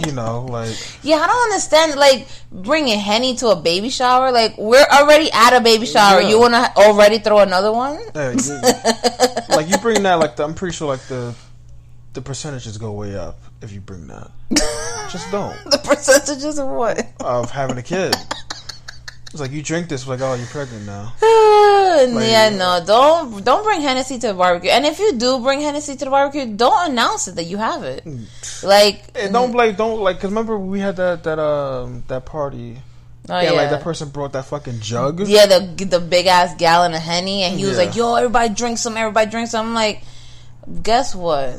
[0.05, 1.95] you know, like Yeah, I don't understand.
[1.99, 4.31] Like bringing henny to a baby shower.
[4.33, 6.21] Like we're already at a baby shower.
[6.21, 6.29] Yeah.
[6.29, 7.99] You want to already throw another one?
[8.15, 8.61] hey, you-
[9.57, 11.35] like you bring that, like the, I'm pretty sure, like the
[12.13, 14.31] the percentages go way up if you bring that.
[15.11, 17.07] Just don't the percentages of what?
[17.21, 18.15] of having a kid.
[19.33, 21.13] It's like you drink this, like oh, you're pregnant now.
[21.23, 24.71] yeah, no, don't don't bring Hennessy to the barbecue.
[24.71, 27.83] And if you do bring Hennessy to the barbecue, don't announce it that you have
[27.83, 28.07] it.
[28.63, 32.79] Like, And don't like, don't like, cause remember we had that that um that party.
[33.29, 35.21] oh, yeah, yeah, like that person brought that fucking jug.
[35.27, 37.85] yeah, the the big ass gallon of henny, and he was Yeah.
[37.85, 40.03] like, "Yo, everybody drink some, everybody drink some." I'm like,
[40.83, 41.59] guess what?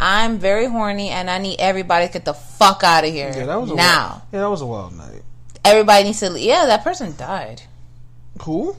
[0.00, 3.46] I'm very horny, and I need everybody to get the fuck out of here Yeah,
[3.46, 4.08] that was a now.
[4.08, 5.22] Wild, yeah, that was a wild night.
[5.64, 6.38] Everybody needs to.
[6.38, 7.62] Yeah, that person died.
[8.42, 8.76] Who?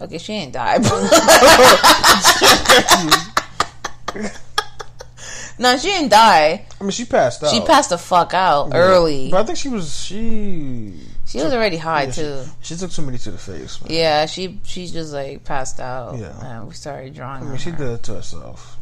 [0.00, 0.82] Okay, she ain't died.
[5.58, 6.64] no, she didn't die.
[6.80, 7.50] I mean, she passed out.
[7.50, 9.30] She passed the fuck out early.
[9.30, 10.94] but I think she was she.
[11.24, 12.42] She was already high yeah, too.
[12.60, 13.80] She, she took somebody to the face.
[13.80, 13.92] Man.
[13.92, 16.18] Yeah, she she just like passed out.
[16.18, 16.34] Yeah.
[16.44, 17.44] and we started drawing.
[17.44, 17.78] I mean, she her.
[17.78, 18.76] did it to herself.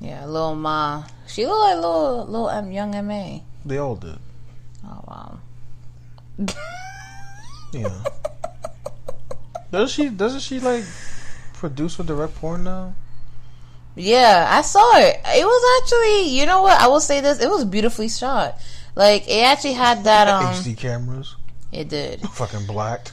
[0.00, 1.04] Yeah, little ma.
[1.28, 3.42] She looked like little little um, Young M.A.
[3.64, 4.18] They all did.
[4.84, 5.38] Oh wow.
[7.72, 7.88] Yeah.
[9.72, 10.08] Does she?
[10.08, 10.84] Doesn't she like
[11.54, 12.94] produce or direct porn now?
[13.96, 15.20] Yeah, I saw it.
[15.24, 16.80] It was actually, you know what?
[16.80, 18.58] I will say this: it was beautifully shot.
[18.94, 20.28] Like it actually had that.
[20.28, 21.34] Um, HD cameras,
[21.72, 22.20] it did.
[22.20, 23.08] fucking black.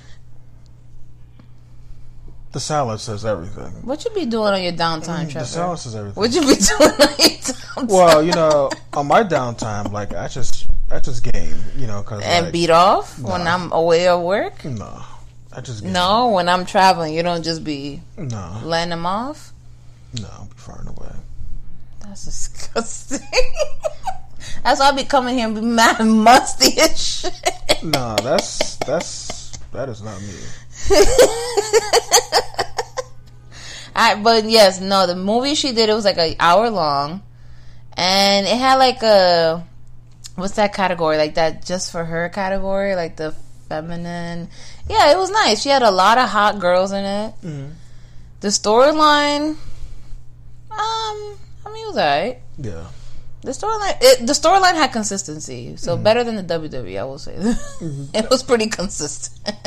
[2.51, 3.71] The salad says everything.
[3.85, 6.19] What you be doing on your downtime, Mm, The salad says everything.
[6.21, 7.87] What you be doing on your downtime?
[7.87, 12.21] Well, you know, on my downtime, like I just, I just game, you know, cause
[12.21, 14.65] and like, beat off when I'm away at work.
[14.65, 15.01] no,
[15.53, 15.93] I just game.
[15.93, 19.53] No, when I'm traveling, you don't just be no, letting them off.
[20.19, 21.15] no, I'll be far and away.
[22.01, 23.19] That's disgusting.
[24.63, 27.33] That's why I be coming here and be mad and musty and shit.
[27.83, 30.35] No, that's that's that is not me.
[33.95, 37.21] I, but yes, no, the movie she did it was like an hour long,
[37.93, 39.65] and it had like a
[40.35, 43.33] what's that category like that just for her category like the
[43.69, 44.49] feminine.
[44.89, 45.61] Yeah, it was nice.
[45.61, 47.33] She had a lot of hot girls in it.
[47.43, 47.71] Mhm.
[48.41, 49.57] The storyline, um,
[50.71, 51.35] I
[51.71, 52.39] mean, it was alright.
[52.57, 52.85] Yeah,
[53.43, 56.99] The storyline, it, the storyline had consistency, so better than the WWE.
[56.99, 57.35] I will say,
[58.13, 59.39] it was pretty consistent.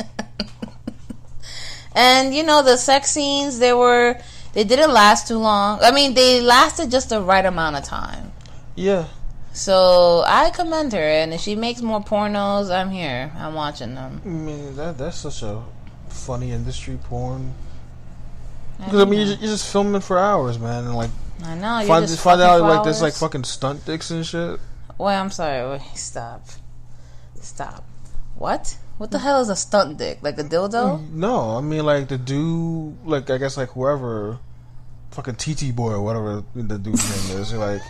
[1.95, 4.17] and you know, the sex scenes they were
[4.53, 5.79] they didn't last too long.
[5.81, 8.31] I mean, they lasted just the right amount of time.
[8.75, 9.05] yeah.
[9.55, 13.31] So I commend her, and if she makes more pornos, I'm here.
[13.37, 14.21] I'm watching them.
[14.25, 15.63] I mean, that that's such a
[16.09, 17.53] funny industry porn.
[18.77, 21.09] Because I mean, you're just, you're just filming for hours, man, and like
[21.41, 21.87] I know.
[21.87, 24.59] Find just find out like there's like fucking stunt dicks and shit.
[24.97, 25.71] Wait, I'm sorry.
[25.71, 26.43] Wait, stop.
[27.39, 27.85] Stop.
[28.35, 28.77] What?
[28.97, 30.19] What the hell is a stunt dick?
[30.21, 31.09] Like a dildo?
[31.11, 34.37] No, I mean like the dude, like I guess like whoever,
[35.11, 37.81] fucking TT boy or whatever the dude's name is, like.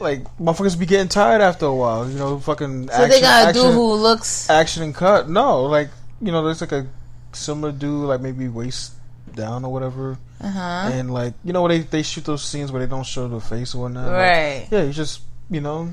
[0.00, 2.38] Like motherfuckers be getting tired after a while, you know.
[2.40, 4.50] Fucking So they got a dude who looks.
[4.50, 5.28] action and cut.
[5.28, 6.86] No, like you know, there's like a
[7.32, 8.92] similar dude, like maybe waist
[9.34, 10.90] down or whatever, Uh huh.
[10.92, 13.74] and like you know, they they shoot those scenes where they don't show the face
[13.74, 14.06] or whatnot.
[14.08, 14.68] Like, Right.
[14.70, 15.92] yeah, you just you know,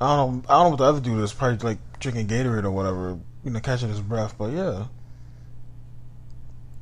[0.00, 1.32] I don't know, I don't know what the other dude is.
[1.32, 4.34] Probably like drinking Gatorade or whatever, you know, catching his breath.
[4.36, 4.84] But yeah,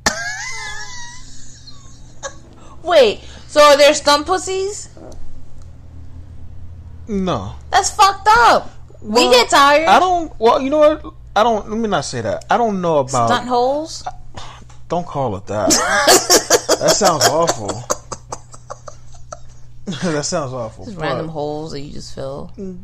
[2.83, 3.21] Wait.
[3.47, 4.89] So are there stunt pussies?
[7.07, 8.71] No, That's fucked up.
[9.01, 9.87] Well, we get tired.
[9.87, 10.37] I don't.
[10.39, 11.13] Well, you know what?
[11.35, 11.69] I don't.
[11.69, 12.45] Let me not say that.
[12.49, 13.27] I don't know about.
[13.27, 14.03] stunt holes.
[14.87, 15.69] Don't call it that.
[16.79, 17.67] that sounds awful.
[19.85, 20.85] that sounds awful.
[20.85, 22.51] Just random holes that you just fill.
[22.57, 22.81] Mm.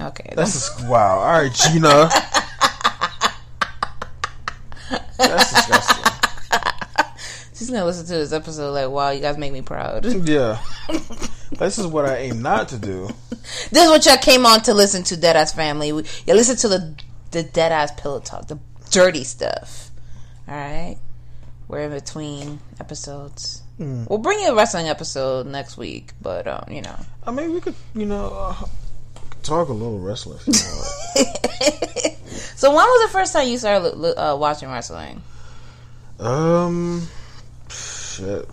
[0.00, 0.32] Okay.
[0.36, 1.18] That's just, wow.
[1.18, 2.08] All right, Gina.
[5.18, 5.97] That's disgusting.
[7.58, 10.04] She's gonna listen to this episode like, wow, you guys make me proud.
[10.28, 10.60] Yeah.
[11.50, 13.08] This is what I aim not to do.
[13.70, 15.88] This is what y'all came on to listen to, Deadass Family.
[15.88, 16.94] You listen to the
[17.32, 18.60] the Deadass Pillow Talk, the
[18.90, 19.90] dirty stuff.
[20.46, 20.98] All right,
[21.66, 23.62] we're in between episodes.
[23.80, 24.08] Mm.
[24.08, 26.96] We'll bring you a wrestling episode next week, but um, you know.
[27.26, 28.66] I mean, we could, you know, uh,
[29.42, 30.38] talk a little wrestling.
[30.46, 32.18] You want.
[32.56, 35.22] so when was the first time you started uh, watching wrestling?
[36.20, 37.08] um,
[38.18, 38.48] shit,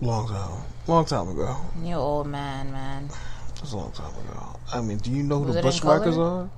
[0.00, 1.56] long time, long time ago.
[1.82, 3.10] You old man, man.
[3.54, 4.58] It was a long time ago.
[4.72, 6.50] I mean, do you know who Was the Bushwhackers are?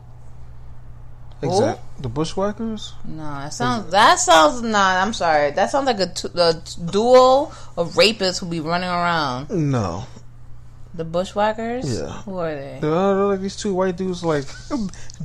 [1.42, 2.02] Exact.
[2.02, 2.94] The Bushwhackers?
[3.04, 3.90] No, that sounds.
[3.90, 4.62] That sounds.
[4.62, 5.50] Nah, I'm sorry.
[5.50, 6.54] That sounds like a, t- a
[6.90, 9.50] duo of rapists who be running around.
[9.50, 10.06] No.
[10.94, 12.00] The Bushwhackers.
[12.00, 12.22] Yeah.
[12.22, 12.78] Who are they?
[12.80, 14.44] They're, they're like these two white dudes, like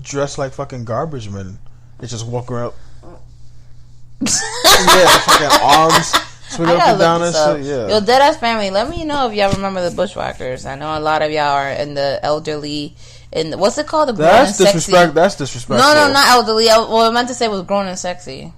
[0.02, 1.60] dressed like fucking garbage men.
[2.00, 2.74] They just walk around.
[4.22, 6.31] yeah, fucking arms
[6.68, 7.66] I up and down and shit.
[7.66, 7.88] Yeah.
[7.88, 10.66] Yo, Deadass family, let me know if y'all remember the Bushwhackers.
[10.66, 12.95] I know a lot of y'all are in the elderly.
[13.32, 14.09] In what's it called?
[14.09, 14.97] The grown That's and disrespect.
[14.97, 15.14] sexy.
[15.14, 15.78] That's disrespectful.
[15.78, 16.70] No, no, not elderly.
[16.70, 18.51] I, what I meant to say was grown and sexy.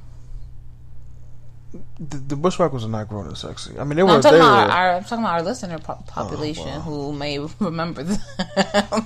[2.00, 3.78] The, the bushwhackers are not grown and sexy.
[3.80, 4.12] I mean, they No, were.
[4.14, 4.72] I'm talking they about our, were.
[4.72, 6.80] our, I'm talking about our listener po- population wow.
[6.82, 8.20] who may remember them.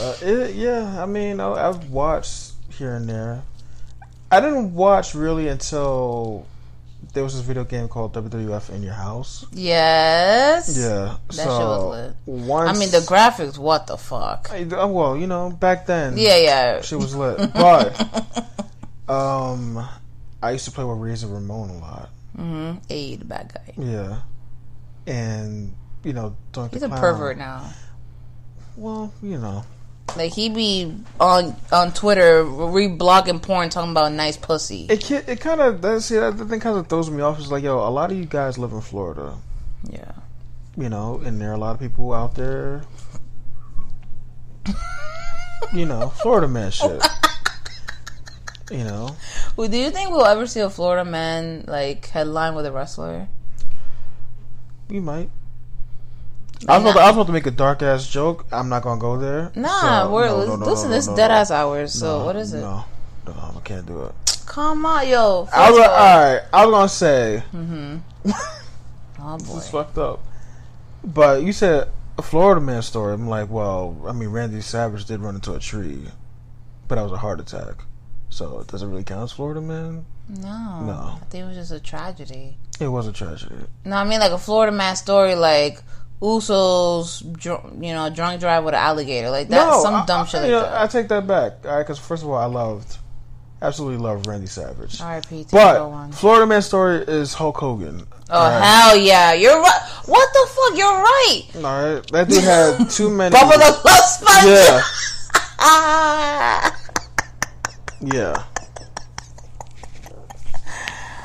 [0.00, 3.42] Uh, it, yeah, I mean, I, I've watched here and there.
[4.30, 6.46] I didn't watch really until
[7.14, 9.44] there was this video game called WWF in Your House.
[9.52, 10.76] yes.
[10.78, 12.14] Yeah, That so shit was lit.
[12.26, 13.58] Once, I mean, the graphics.
[13.58, 14.48] What the fuck?
[14.52, 16.80] I- uh, well, you know, back then, Yeah, yeah.
[16.82, 17.38] she was lit.
[17.54, 18.46] But
[19.08, 19.84] um,
[20.42, 22.10] I used to play with Razor Ramon a lot.
[22.38, 22.78] Mm-hmm.
[22.88, 23.74] Hey, the bad guy.
[23.76, 24.20] Yeah,
[25.06, 25.74] and
[26.04, 27.68] you know, Doink He's a pervert now.
[28.76, 29.64] Well, you know,
[30.16, 34.86] Like he be on on Twitter reblogging porn talking about nice pussy.
[34.88, 37.38] it it kind of see that thing kind of throws me off.
[37.38, 39.36] It's like, yo, a lot of you guys live in Florida.
[39.88, 40.12] Yeah.
[40.76, 42.82] you know, and there are a lot of people out there,
[45.72, 47.02] you know, Florida man shit.
[48.70, 49.16] You know,
[49.56, 53.26] Well, do you think we'll ever see a Florida man like headline with a wrestler?
[54.88, 55.30] We might.
[56.68, 58.46] I was, about to, I was about to make a dark ass joke.
[58.52, 59.50] I'm not gonna go there.
[59.54, 60.90] Nah, So, we're no, no, no, listen.
[60.90, 61.92] this no, dead ass hours.
[61.92, 62.60] So what is it?
[62.60, 62.84] No,
[63.26, 64.12] no, I can't do it.
[64.46, 65.48] Come on, yo.
[65.54, 66.40] I was all- right.
[66.52, 67.98] I was gonna say mm-hmm.
[69.22, 69.56] Oh boy.
[69.56, 70.20] it's fucked up,
[71.04, 71.88] but you said
[72.18, 73.14] a Florida man story.
[73.14, 76.04] I'm like, well, I mean, Randy Savage did run into a tree,
[76.88, 77.84] but that was a heart attack.
[78.28, 80.04] So does it really count as Florida man?
[80.28, 80.80] No.
[80.84, 81.18] No.
[81.20, 82.56] I think it was just a tragedy.
[82.80, 83.54] It was a tragedy.
[83.84, 85.82] No, I mean like a Florida man story, like
[86.22, 89.80] Usos, dr- you know, drunk drive with an alligator, like that.
[89.80, 91.62] some I- dumb I, shit like know, I take that back.
[91.62, 92.98] Because first of all, I loved,
[93.62, 95.00] absolutely loved Randy Savage.
[95.00, 95.46] R.I.P.
[95.50, 96.12] But one.
[96.12, 98.06] Florida Man story is Hulk Hogan.
[98.28, 98.62] Oh Alright.
[98.62, 99.32] hell yeah!
[99.32, 99.80] You're right.
[100.06, 100.78] What the fuck?
[100.78, 101.42] You're right.
[101.56, 101.62] All
[101.94, 103.34] right, that dude had too many.
[103.34, 104.46] Bubba the Love Sponge.
[104.46, 104.80] yeah,
[105.58, 106.76] Ah.
[108.02, 108.44] yeah.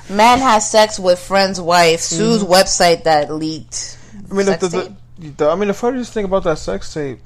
[0.09, 1.99] Man has sex with friend's wife.
[1.99, 2.51] Sue's Mm-hmm.
[2.51, 3.94] website that leaked.
[4.29, 4.67] I mean, the, the,
[5.19, 7.19] the, the- I mean, the funniest thing about that sex tape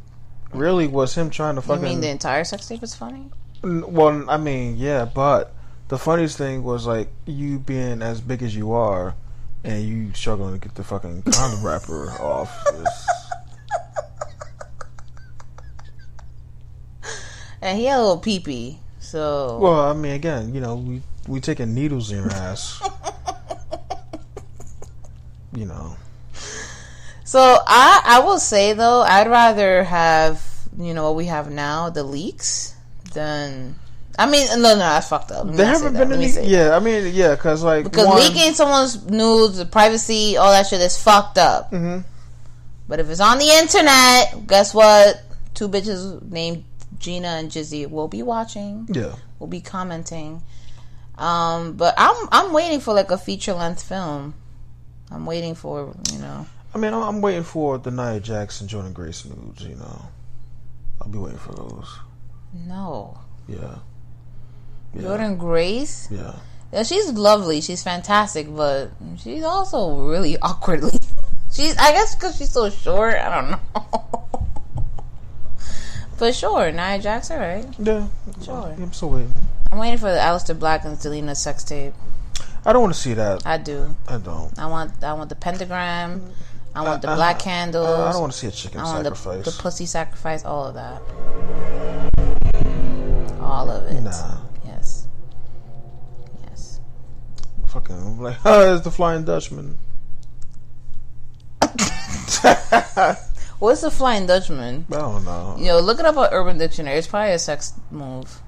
[0.53, 1.83] really was him trying to fucking.
[1.83, 3.29] You mean the entire sex tape is funny?
[3.63, 5.53] Well, I mean, yeah, but
[5.89, 9.15] the funniest thing was like you being as big as you are,
[9.63, 12.55] and you struggling to get the fucking condom wrapper off.
[17.61, 18.77] And he had a little peepee.
[18.99, 22.81] So Well, I mean, again, you know, we we taking needles in your ass.
[25.55, 25.95] you know,
[27.29, 30.43] So I I will say though I'd rather have
[30.75, 32.73] you know what we have now the leaks
[33.13, 33.75] than
[34.17, 35.45] I mean no no I fucked up.
[35.45, 36.47] Let there haven't been any.
[36.47, 40.65] Yeah, I mean, yeah, because like because one, leaking someone's nudes, the privacy, all that
[40.65, 41.71] shit is fucked up.
[41.71, 42.03] Mhm.
[42.87, 45.21] But if it's on the internet, guess what?
[45.53, 46.63] Two bitches named
[46.97, 48.87] Gina and Jizzy will be watching.
[48.91, 50.41] Yeah, Will be commenting.
[51.15, 54.33] Um, but I'm I'm waiting for like a feature length film.
[55.11, 56.47] I'm waiting for you know.
[56.73, 59.63] I mean, I'm, waiting for the Nia Jackson, Jordynne Grace nudes.
[59.63, 60.05] You know,
[61.01, 61.97] I'll be waiting for those.
[62.53, 63.17] No,
[63.47, 63.77] Yeah,
[64.93, 66.07] yeah, Jordynne Grace.
[66.11, 66.35] yeah.
[66.71, 67.61] Yeah, she's lovely.
[67.61, 70.99] She's fantastic, but she's also really awkwardly.
[71.51, 73.15] She's, I guess, because she's so short.
[73.15, 74.39] I don't know.
[76.19, 77.65] but sure, Nia Jax, all right.
[77.79, 78.07] Yeah,
[78.43, 78.75] Sure.
[78.77, 79.33] I'm still waiting.
[79.71, 81.93] I'm waiting for the Aleister Black and Zelina sex tape.
[82.65, 83.45] I don't want to see that.
[83.47, 83.95] I do.
[84.07, 84.57] I don't.
[84.59, 85.03] I want.
[85.03, 86.31] I want the pentagram.
[86.75, 87.87] I want the I- black I- candles.
[87.87, 89.55] I don't want to see a chicken I want the, sacrifice.
[89.55, 90.45] the pussy sacrifice.
[90.45, 91.01] All of that.
[93.41, 94.01] All of it.
[94.01, 95.07] Nah, Yes.
[96.43, 96.79] Yes.
[97.67, 99.77] fucking I'm like, oh, it's the Flying Dutchman.
[103.59, 104.85] What's the Flying Dutchman?
[104.91, 105.57] I don't know.
[105.59, 106.97] Yo, look it up on Urban Dictionary.
[106.97, 108.41] It's probably a sex move.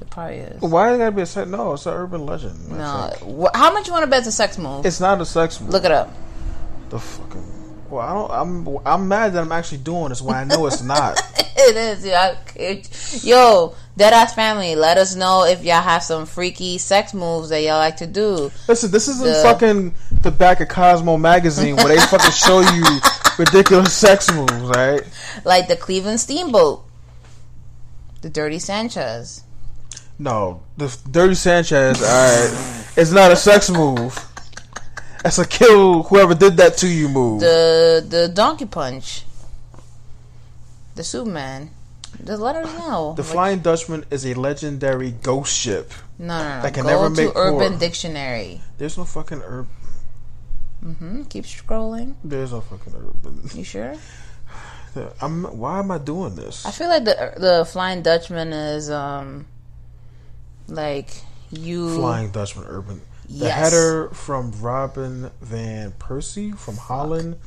[0.00, 0.60] It probably is.
[0.62, 1.48] Why is it gotta be a sex?
[1.48, 2.70] No, it's an urban legend.
[2.70, 4.84] No, wh- how much you want to bet it's a sex move?
[4.86, 5.60] it's not a sex.
[5.60, 5.70] move.
[5.70, 6.12] Look it up.
[6.92, 7.88] The fucking.
[7.90, 8.30] Well, I don't.
[8.76, 8.78] I'm.
[8.86, 11.18] I'm mad that I'm actually doing this when I know it's not.
[11.56, 12.36] it is, yeah.
[12.54, 17.60] It- Yo, Deadass family, let us know if y'all have some freaky sex moves that
[17.62, 18.50] y'all like to do.
[18.68, 22.84] Listen, this isn't The- fucking the back of Cosmo magazine where they fucking show you
[23.38, 25.02] ridiculous sex moves, right?
[25.44, 26.84] Like the Cleveland Steamboat,
[28.22, 29.44] the Dirty Sanchez.
[30.18, 32.00] No, the Dirty Sanchez.
[32.02, 34.28] All right, it's not a sex move.
[35.22, 37.40] That's a kill whoever did that to you move.
[37.40, 39.24] The the donkey punch.
[40.94, 41.70] The Superman.
[42.24, 43.14] Just let us know.
[43.16, 45.92] The Like, Flying Dutchman is a legendary ghost ship.
[46.18, 46.62] no, no, no.
[46.62, 47.78] that can Go never to make Urban war.
[47.80, 48.60] Dictionary.
[48.78, 49.66] There's no fucking herb.
[50.82, 52.14] hmm Keep scrolling.
[52.22, 53.48] There's no fucking urban.
[53.54, 53.94] You sure?
[55.22, 55.44] I'm.
[55.44, 56.66] Why am I doing this?
[56.66, 59.46] I feel like the the Flying Dutchman is um
[60.68, 61.08] like
[61.50, 63.00] you Flying Dutchman urban.
[63.32, 63.58] The Yes.
[63.72, 67.38] header from Robin van Persie from Holland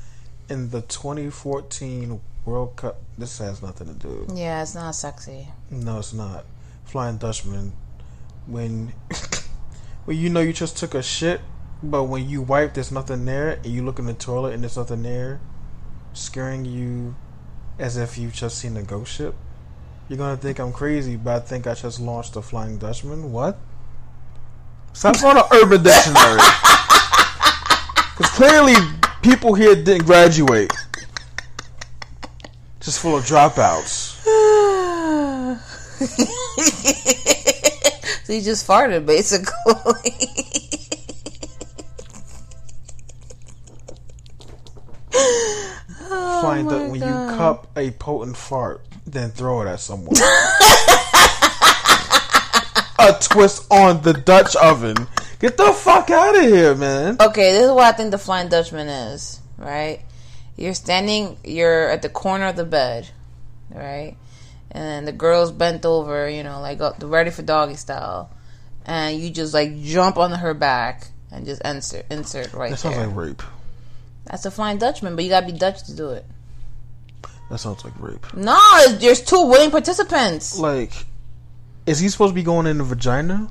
[0.49, 2.97] in the 2014 World Cup.
[3.19, 4.27] This has nothing to do.
[4.33, 5.49] Yeah, it's not sexy.
[5.69, 6.45] No, it's not.
[6.85, 7.73] Flying Dutchman.
[8.47, 8.93] When
[10.05, 11.41] when you know you just took a shit,
[11.83, 14.77] but when you wipe, there's nothing there, and you look in the toilet and there's
[14.77, 15.39] nothing there,
[16.13, 17.15] scaring you
[17.77, 19.35] as if you've just seen a ghost ship.
[20.09, 23.31] You're gonna think I'm crazy, but I think I just launched a Flying Dutchman.
[23.31, 23.59] What?
[24.95, 26.39] Stop on an Urban Dictionary.
[28.15, 28.75] Because clearly,
[29.21, 30.71] people here didn't graduate.
[32.79, 34.15] Just full of dropouts.
[38.23, 39.51] so you just farted, basically.
[46.41, 47.31] find Oh that when God.
[47.31, 50.15] you cup a potent fart, then throw it at someone.
[52.99, 54.95] a twist on the Dutch oven.
[55.39, 57.17] Get the fuck out of here, man.
[57.19, 60.01] okay, this is what I think the Flying Dutchman is, right?
[60.57, 63.09] You're standing, you're at the corner of the bed,
[63.69, 64.15] right?
[64.71, 68.29] And the girl's bent over, you know, like uh, up, ready for doggy style.
[68.85, 72.95] And you just like jump on her back and just insert, insert right That sounds
[72.95, 73.07] there.
[73.07, 73.43] like rape.
[74.25, 76.25] That's a Flying Dutchman, but you gotta be Dutch to do it.
[77.49, 78.25] That sounds like rape.
[78.33, 78.57] No,
[78.99, 80.57] there's two willing participants.
[80.57, 80.93] Like,
[81.85, 83.49] is he supposed to be going in the vagina?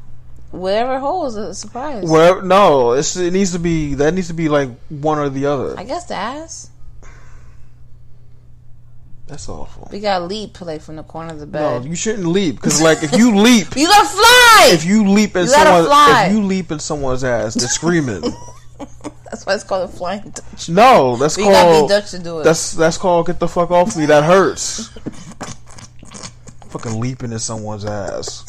[0.51, 2.05] Whatever hole is a surprise.
[2.09, 2.41] Where?
[2.43, 3.95] No, it's, it needs to be.
[3.95, 5.79] That needs to be like one or the other.
[5.79, 6.71] I guess the ass.
[9.27, 9.89] That's awful.
[9.91, 11.61] We gotta leap like from the corner of the bed.
[11.83, 14.69] No, you shouldn't leap because, like, if you leap, you gotta fly.
[14.73, 16.27] if you leap in You fly.
[16.29, 18.23] if you leap in someone's ass, they're screaming.
[19.25, 20.69] That's why it's called a flying Dutch.
[20.69, 21.89] no, that's We gotta be called.
[21.91, 22.45] Dutch to do it.
[22.45, 24.07] That's that's called get the fuck off me.
[24.07, 24.91] That hurts.
[26.75, 28.45] fucking leaping in someone's ass.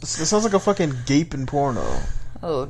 [0.00, 1.84] It sounds like a fucking gaping porno.
[2.42, 2.68] oh,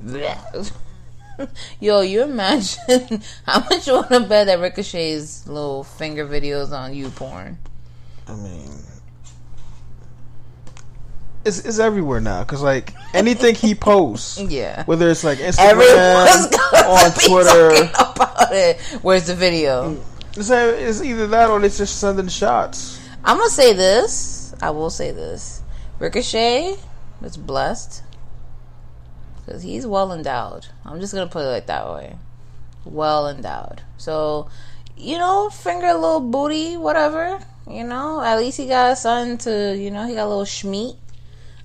[1.80, 6.92] yo, you imagine how much you want to bet that Ricochet's little finger videos on
[6.92, 7.58] you porn?
[8.26, 8.72] I mean,
[11.44, 12.42] it's it's everywhere now.
[12.42, 14.82] Cause like anything he posts, Yeah.
[14.86, 16.52] whether it's like Instagram
[16.84, 18.80] on Twitter, about it.
[19.02, 19.94] Where's the video?
[19.94, 20.02] Mm.
[20.36, 23.00] It's, it's either that or it's just sending shots.
[23.24, 24.54] I'm gonna say this.
[24.60, 25.62] I will say this.
[25.98, 26.76] Ricochet
[27.22, 28.02] is blessed
[29.44, 30.66] because he's well endowed.
[30.84, 32.16] I'm just gonna put it like that way.
[32.84, 33.82] Well endowed.
[33.96, 34.48] So,
[34.96, 37.40] you know, finger a little booty, whatever.
[37.68, 40.44] You know, at least he got a son to, you know, he got a little
[40.44, 40.96] schmeat.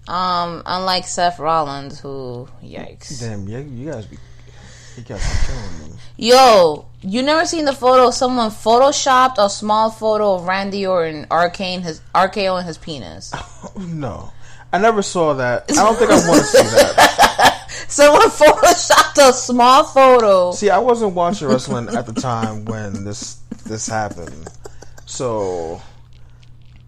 [0.07, 3.21] Um, unlike Seth Rollins, who, yikes.
[3.21, 4.17] Damn, yeah, you guys be,
[4.97, 5.92] you guys be killing me.
[6.17, 8.11] Yo, you never seen the photo?
[8.11, 13.33] Someone photoshopped a small photo of Randy Orton arcane his RKO in his penis.
[13.77, 14.31] No,
[14.71, 15.65] I never saw that.
[15.71, 17.65] I don't think I want to see that.
[17.87, 20.51] Someone photoshopped a small photo.
[20.51, 23.35] See, I wasn't watching wrestling at the time when this
[23.65, 24.47] this happened,
[25.05, 25.81] so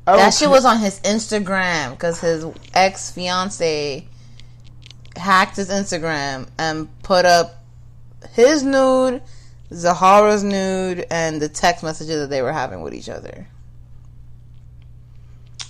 [0.05, 4.07] I That shit was on his Instagram because his ex fiance
[5.15, 7.54] hacked his Instagram and put up
[8.33, 9.21] his nude,
[9.73, 13.47] Zahra's nude, and the text messages that they were having with each other.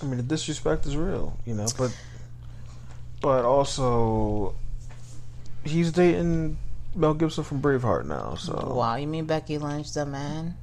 [0.02, 1.96] I mean, the disrespect is real, you know, but
[3.22, 4.54] but also
[5.64, 6.58] he's dating
[6.94, 10.56] Mel Gibson from Braveheart now, so Wow, you mean Becky Lynch, the man?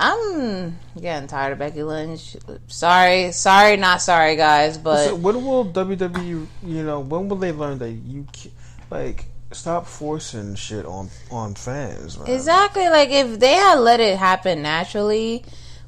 [0.00, 2.36] I'm getting tired of Becky Lynch.
[2.68, 7.52] Sorry, sorry, not sorry, guys, but So when will WWE, you know, when will they
[7.52, 8.26] learn that you
[8.90, 12.28] like stop forcing shit on on fans, man?
[12.28, 12.88] Exactly.
[12.88, 15.44] Like if they had let it happen naturally,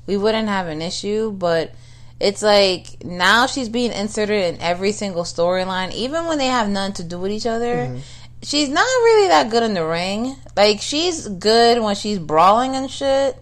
[0.07, 1.31] we wouldn't have an issue.
[1.33, 1.75] But
[2.19, 6.93] it's like now she's being inserted in every single storyline, even when they have none
[6.95, 7.75] to do with each other.
[7.75, 7.99] Mm-hmm.
[8.43, 10.37] She's not really that good in the ring.
[10.57, 13.37] Like she's good when she's brawling and shit.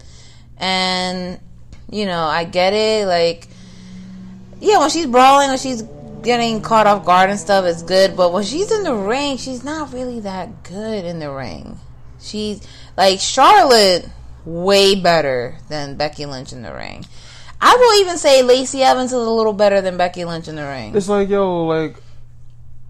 [0.57, 1.39] And
[1.89, 3.07] you know, I get it.
[3.07, 3.47] Like
[4.59, 5.81] yeah, when she's brawling, when she's
[6.23, 8.15] getting caught off guard and stuff, is good.
[8.15, 11.79] But when she's in the ring, she's not really that good in the ring.
[12.19, 12.65] She's
[12.97, 14.09] like Charlotte,
[14.45, 17.05] way better than Becky Lynch in the ring.
[17.61, 20.63] I will even say Lacey Evans is a little better than Becky Lynch in the
[20.63, 20.95] ring.
[20.95, 21.97] It's like yo, like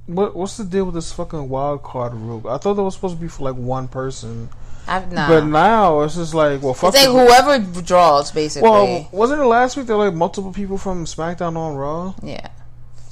[0.05, 2.47] what what's the deal with this fucking wild card rule?
[2.47, 4.49] I thought that was supposed to be for like one person,
[4.87, 5.27] I've nah.
[5.27, 6.93] but now it's just like well, fuck.
[6.95, 8.69] it's like whoever draws, basically.
[8.69, 12.13] well, wasn't it last week there were like multiple people from SmackDown on Raw?
[12.23, 12.47] yeah.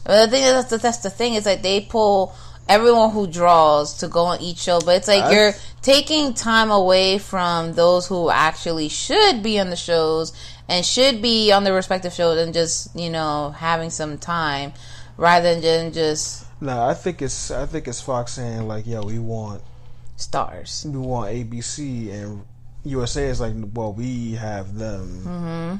[0.08, 2.34] But the thing is, that's the, that's the thing is like they pull
[2.70, 5.52] everyone who draws to go on each show, but it's like you're
[5.82, 10.32] taking time away from those who actually should be on the shows
[10.70, 14.72] and should be on the respective shows and just you know having some time
[15.18, 19.20] rather than just No, I think it's I think it's Fox saying like, yo, we
[19.20, 19.62] want
[20.16, 20.86] stars.
[20.88, 22.46] we want ABC and
[22.86, 25.22] USA is like, well, we have them.
[25.26, 25.76] Mm-hmm.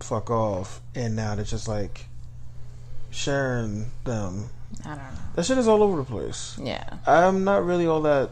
[0.00, 2.06] Fuck off, and now they're just like
[3.16, 4.50] sharing them.
[4.84, 5.04] I don't know.
[5.34, 6.58] That shit is all over the place.
[6.62, 6.98] Yeah.
[7.06, 8.30] I'm not really all that.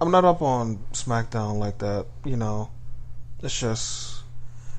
[0.00, 2.06] I'm not up on SmackDown like that.
[2.24, 2.70] You know,
[3.42, 4.22] it's just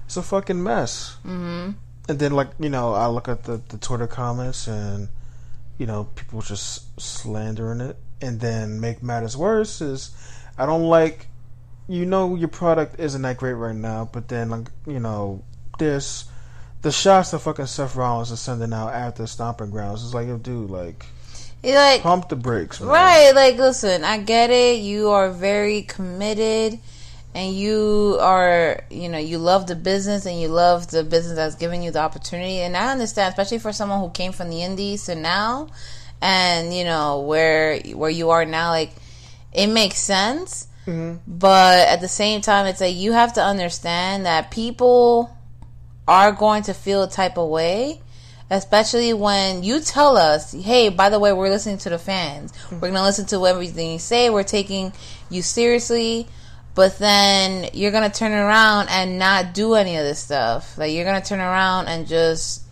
[0.06, 1.18] it's a fucking mess.
[1.26, 1.72] Mm-hmm.
[2.10, 5.10] And then like you know, I look at the the Twitter comments and
[5.78, 7.98] you know people just slandering it.
[8.22, 10.12] And then make matters worse is
[10.58, 11.28] I don't like.
[11.90, 15.44] You know your product isn't that great right now, but then like you know
[15.80, 16.26] there's
[16.84, 20.04] the shots that fucking Seth Rollins is sending out after Stomping Grounds.
[20.04, 21.06] is like, yo, dude, like
[21.64, 22.90] like pump the brakes, man.
[22.90, 24.82] Right, like listen, I get it.
[24.82, 26.78] You are very committed
[27.34, 31.56] and you are, you know, you love the business and you love the business that's
[31.56, 32.60] giving you the opportunity.
[32.60, 35.70] And I understand, especially for someone who came from the indies to now
[36.22, 38.92] and, you know, where where you are now like
[39.54, 40.68] it makes sense.
[40.86, 41.20] Mhm.
[41.26, 45.32] But at the same time, it's like you have to understand that people
[46.08, 48.02] are going to feel a type of way,
[48.50, 52.52] especially when you tell us, hey, by the way, we're listening to the fans.
[52.52, 52.76] Mm-hmm.
[52.76, 54.30] We're going to listen to everything you say.
[54.30, 54.94] We're taking
[55.30, 56.28] you seriously.
[56.76, 60.78] But then you're going to turn around and not do any of this stuff.
[60.78, 62.64] Like, you're going to turn around and just,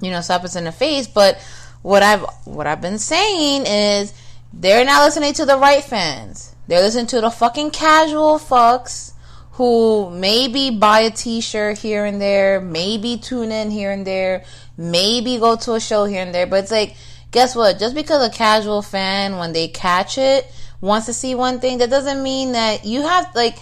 [0.00, 1.06] you know, slap us in the face.
[1.06, 1.38] But
[1.82, 4.14] what I've, what I've been saying is
[4.52, 6.56] they're not listening to the right fans.
[6.66, 9.12] They're listening to the fucking casual fucks
[9.54, 14.44] who maybe buy a t-shirt here and there, maybe tune in here and there,
[14.76, 16.46] maybe go to a show here and there.
[16.46, 16.96] But it's like,
[17.30, 17.78] guess what?
[17.78, 20.50] Just because a casual fan, when they catch it,
[20.80, 23.56] wants to see one thing, that doesn't mean that you have, like,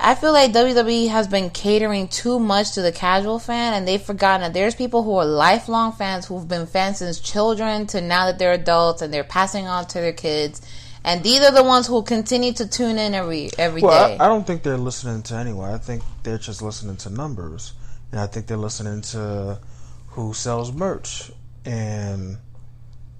[0.00, 4.02] I feel like WWE has been catering too much to the casual fan, and they've
[4.02, 8.26] forgotten that there's people who are lifelong fans who've been fans since children to now
[8.26, 10.60] that they're adults and they're passing on to their kids.
[11.04, 13.86] And these are the ones who continue to tune in every every day.
[13.86, 15.72] Well, I, I don't think they're listening to anyone.
[15.72, 17.72] I think they're just listening to numbers,
[18.12, 19.58] and I think they're listening to
[20.08, 21.30] who sells merch,
[21.64, 22.36] and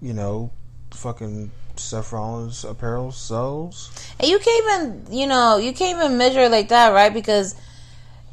[0.02, 0.50] you know,
[0.92, 3.90] fucking Seth Rollins apparel sells.
[4.18, 7.12] And you can't even, you know, you can't even measure it like that, right?
[7.12, 7.54] Because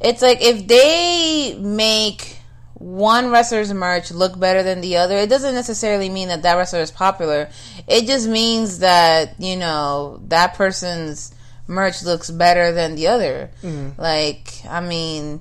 [0.00, 2.37] it's like if they make
[2.78, 6.80] one wrestler's merch look better than the other, it doesn't necessarily mean that that wrestler
[6.80, 7.48] is popular.
[7.88, 11.34] It just means that, you know, that person's
[11.66, 13.50] merch looks better than the other.
[13.98, 15.40] Like, I mean,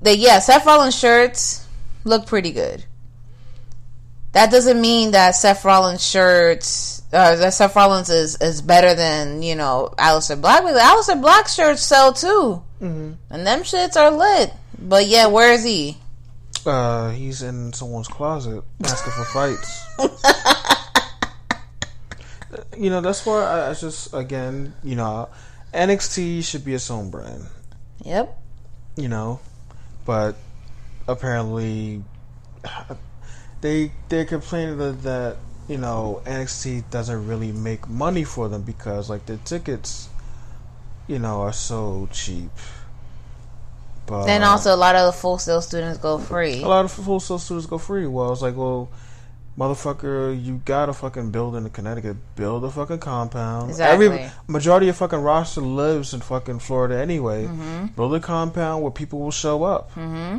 [0.00, 1.66] the, yeah, Seth Rollins shirts
[2.04, 2.84] look pretty good.
[4.32, 9.42] That doesn't mean that Seth Rollins shirts, uh, that Seth Rollins is, is better than,
[9.42, 10.62] you know, Aleister Black.
[10.62, 12.62] Because Aleister Black shirts sell too.
[12.80, 13.12] Mm-hmm.
[13.28, 14.52] And them shits are lit.
[14.80, 15.98] But yeah, where is he?
[16.64, 19.84] Uh, he's in someone's closet asking for fights.
[22.76, 25.28] you know, that's why I, I just again, you know,
[25.72, 27.46] NXT should be its own brand.
[28.04, 28.36] Yep.
[28.96, 29.40] you know,
[30.06, 30.36] but
[31.06, 32.02] apparently
[33.60, 35.36] they they're complaining that, that
[35.68, 40.08] you know NXT doesn't really make money for them because like the tickets,
[41.06, 42.50] you know, are so cheap.
[44.10, 46.62] But Then also a lot of the Full Sail students go free.
[46.62, 48.06] a lot of Full Sail students go free.
[48.06, 48.90] Well, it's like, well,
[49.58, 52.16] motherfucker, you got a fucking building in Connecticut.
[52.36, 53.70] Build a fucking compound.
[53.70, 54.06] Exactly.
[54.06, 57.44] Every majority of fucking roster lives in fucking Florida anyway.
[57.44, 57.86] Mm-hmm.
[57.96, 59.90] Build a compound where people will show up.
[59.94, 60.38] Mm-hmm.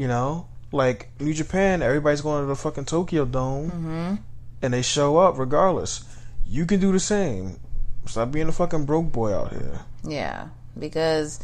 [0.00, 4.14] You know, like New Japan, everybody's going to the fucking Tokyo Dome, Mm-hmm.
[4.62, 6.04] and they show up regardless.
[6.46, 7.58] You can do the same.
[8.06, 9.80] Stop being a fucking broke boy out here.
[10.04, 10.48] Yeah.
[10.78, 11.38] Because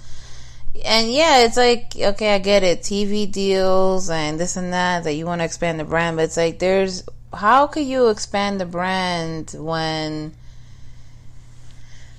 [0.85, 2.83] and yeah, it's like okay, I get it.
[2.83, 6.37] TV deals and this and that that you want to expand the brand, but it's
[6.37, 7.05] like there's
[7.35, 10.33] how could you expand the brand when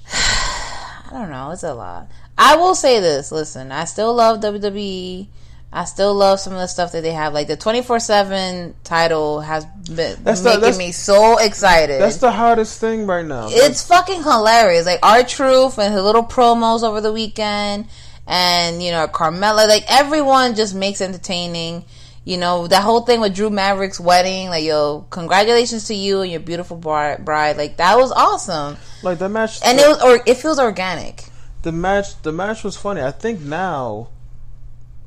[0.13, 2.07] I don't know, it's a lot.
[2.37, 5.27] I will say this, listen, I still love WWE.
[5.71, 7.33] I still love some of the stuff that they have.
[7.33, 12.01] Like the 24/7 title has been That's the- making that's- me so excited.
[12.01, 13.49] That's the hottest thing right now.
[13.51, 14.85] It's fucking hilarious.
[14.87, 17.85] Like R-Truth and her little promos over the weekend,
[18.29, 19.67] and you know Carmella.
[19.67, 21.83] Like everyone just makes entertaining.
[22.25, 26.29] You know, that whole thing with Drake Maverick's wedding, like, yo, congratulations to you and
[26.29, 27.57] your beautiful bride.
[27.57, 28.77] Like, that was awesome.
[29.01, 31.23] Like that match, And the, it was, or it feels organic.
[31.63, 32.21] the match.
[32.21, 33.01] The match was funny.
[33.01, 34.09] I think now,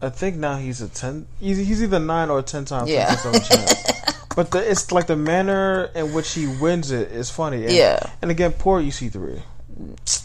[0.01, 1.27] I think now he's a ten.
[1.39, 3.15] He's, he's either nine or ten times Yeah.
[4.35, 7.65] But the, it's like the manner in which he wins it is funny.
[7.67, 8.01] And, Yeah.
[8.23, 9.43] And again, poor EC3.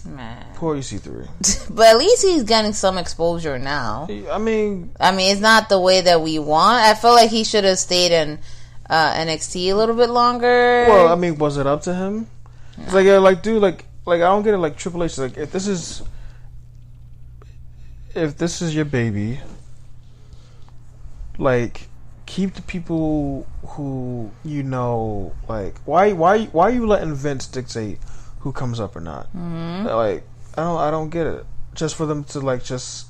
[0.05, 0.45] Man.
[0.55, 1.27] Poor EC3.
[1.75, 4.07] But at least he's getting some exposure now.
[4.31, 6.83] I mean, I mean, it's not the way that we want.
[6.85, 8.39] I feel like he should have stayed in
[8.89, 10.85] uh, NXT a little bit longer.
[10.87, 12.27] well, I mean, was it up to him?
[12.77, 14.59] It's like, yeah, like, dude, like, like I don't get it.
[14.59, 16.03] Like Triple H, like, if this is,
[18.15, 19.39] if this is your baby,
[21.37, 21.87] like,
[22.25, 25.33] keep the people who you know.
[25.49, 27.99] Like, why, why, why are you letting Vince dictate
[28.47, 29.27] who comes up or not?
[29.35, 29.87] Mm-hmm.
[29.87, 30.23] Like,
[30.57, 31.45] I don't, I don't get it.
[31.73, 33.07] Just for them to like just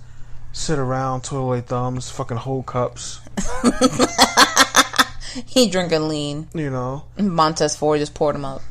[0.51, 3.21] sit around, twiddle their thumbs, fucking hold cups,
[5.45, 6.47] he drinking lean.
[6.55, 7.03] you know.
[7.19, 8.63] Montez Ford just poured him out.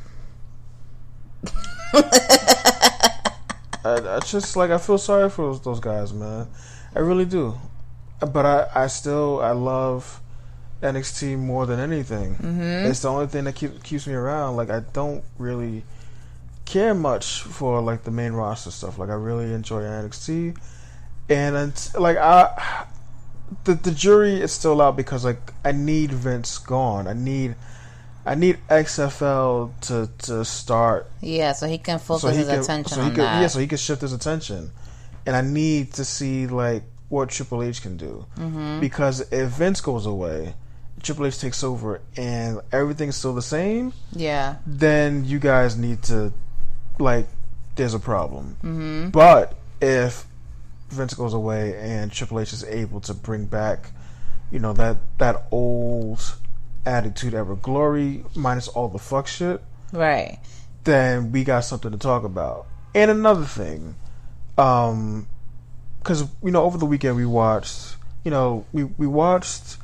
[3.85, 6.49] I, I just like I feel sorry for those, those guys, man.
[6.97, 7.55] I really do.
[8.19, 10.21] But I, I still I love
[10.83, 12.35] NXT more than anything.
[12.35, 12.91] Mm-hmm.
[12.91, 14.57] It's the only thing that keep, keeps me around.
[14.57, 15.85] Like I don't really
[16.67, 18.99] care much for like the main roster stuff.
[18.99, 20.59] Like I really enjoy NXT,
[21.31, 22.87] and like I
[23.64, 27.07] the the jury is still out because like I need Vince gone.
[27.07, 27.55] I need
[28.27, 33.09] I need XFL to to start Yeah, so he can focus his attention so he
[33.09, 33.41] on could, that.
[33.41, 34.71] Yeah, so he can shift his attention,
[35.25, 38.81] and I need to see like what Triple H can do Mm-hmm.
[38.81, 40.57] because if Vince goes away,
[41.03, 44.57] Triple H takes over, and everything's still the same, yeah.
[44.67, 46.33] then you guys need to
[46.99, 47.27] like
[47.77, 48.57] there's a problem.
[48.63, 49.11] Mm-hmm.
[49.11, 50.25] But if
[50.89, 53.91] Vince goes away and Triple H is able to bring back,
[54.51, 56.21] you know that that old
[56.85, 59.61] Attitude Era glory minus all the fuck shit
[59.93, 60.39] Right.
[60.85, 62.67] then we got something to talk about.
[62.95, 63.97] And another thing,
[64.57, 65.27] um,
[65.99, 69.77] because you know over the weekend we watched, you know, we we watched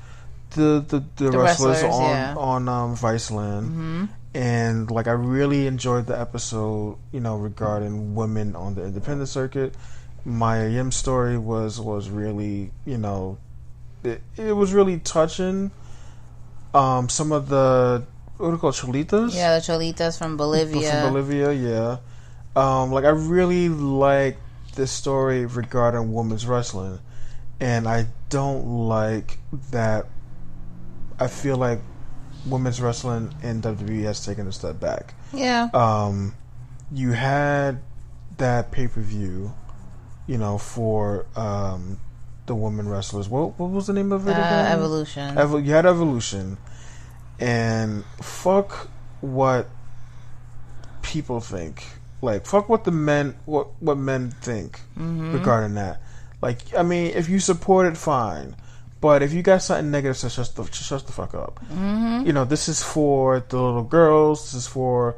[0.51, 2.35] the the, the, The wrestlers, wrestlers, on yeah.
[2.37, 8.75] on um, Viceland, and like I really enjoyed the episode, you know, regarding women on
[8.75, 9.75] the independent circuit.
[10.25, 13.39] Mia Yim's story was was really, you know,
[14.05, 15.71] it, it was really touching.
[16.73, 18.05] Um, some of the
[18.39, 19.35] what do you call cholitas?
[19.35, 20.91] Yeah, the Cholitas from Bolivia.
[20.91, 21.99] From Bolivia, yeah.
[22.57, 24.37] Um, like I really like
[24.75, 26.99] this story regarding women's wrestling,
[27.61, 29.39] and I don't like
[29.71, 30.07] that.
[31.21, 31.81] I feel like
[32.47, 35.15] women's wrestling in WWE has taken a step back.
[35.33, 35.69] Yeah.
[35.73, 36.35] Um,
[36.93, 37.81] you had
[38.39, 39.53] that pay per view,
[40.27, 41.99] you know, for um,
[42.47, 43.29] the women wrestlers.
[43.29, 44.33] What what was the name of it?
[44.33, 44.73] Uh, again?
[44.73, 45.35] Evolution.
[45.37, 46.59] Evo- you had Evolution,
[47.39, 48.89] and fuck
[49.21, 49.69] what
[51.03, 51.85] people think.
[52.21, 56.01] Like fuck what the men what what men think regarding that.
[56.41, 58.55] Like I mean, if you support it, fine.
[59.03, 61.61] But if you got something negative, so shut the shut the fuck up.
[61.67, 62.25] Mm-hmm.
[62.27, 64.45] You know, this is for the little girls.
[64.45, 65.17] This is for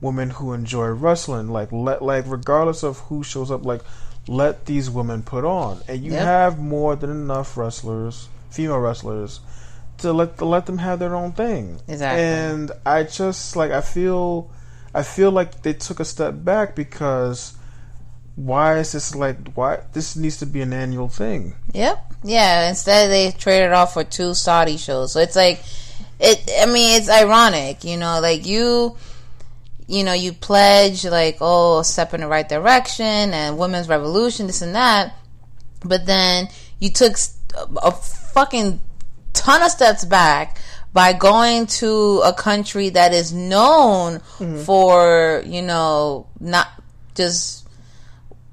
[0.00, 1.48] women who enjoy wrestling.
[1.48, 3.82] Like let like regardless of who shows up, like
[4.26, 5.80] let these women put on.
[5.86, 6.22] And you Yep.
[6.24, 9.40] have more than enough wrestlers, female wrestlers,
[9.98, 11.80] to let to let them have their own thing.
[11.86, 12.22] Exactly.
[12.24, 14.50] And I just like I feel
[14.94, 17.52] I feel like they took a step back because
[18.36, 21.54] why is this like why this needs to be an annual thing?
[21.72, 22.12] Yep.
[22.22, 22.68] Yeah.
[22.68, 25.12] Instead, they traded off for two Saudi shows.
[25.12, 25.62] So it's like,
[26.20, 26.48] it.
[26.60, 28.20] I mean, it's ironic, you know.
[28.20, 28.96] Like you,
[29.86, 34.62] you know, you pledge like, oh, step in the right direction and women's revolution, this
[34.62, 35.14] and that,
[35.84, 37.16] but then you took
[37.82, 38.80] a fucking
[39.32, 40.58] ton of steps back
[40.92, 44.58] by going to a country that is known mm-hmm.
[44.62, 46.68] for, you know, not
[47.14, 47.65] just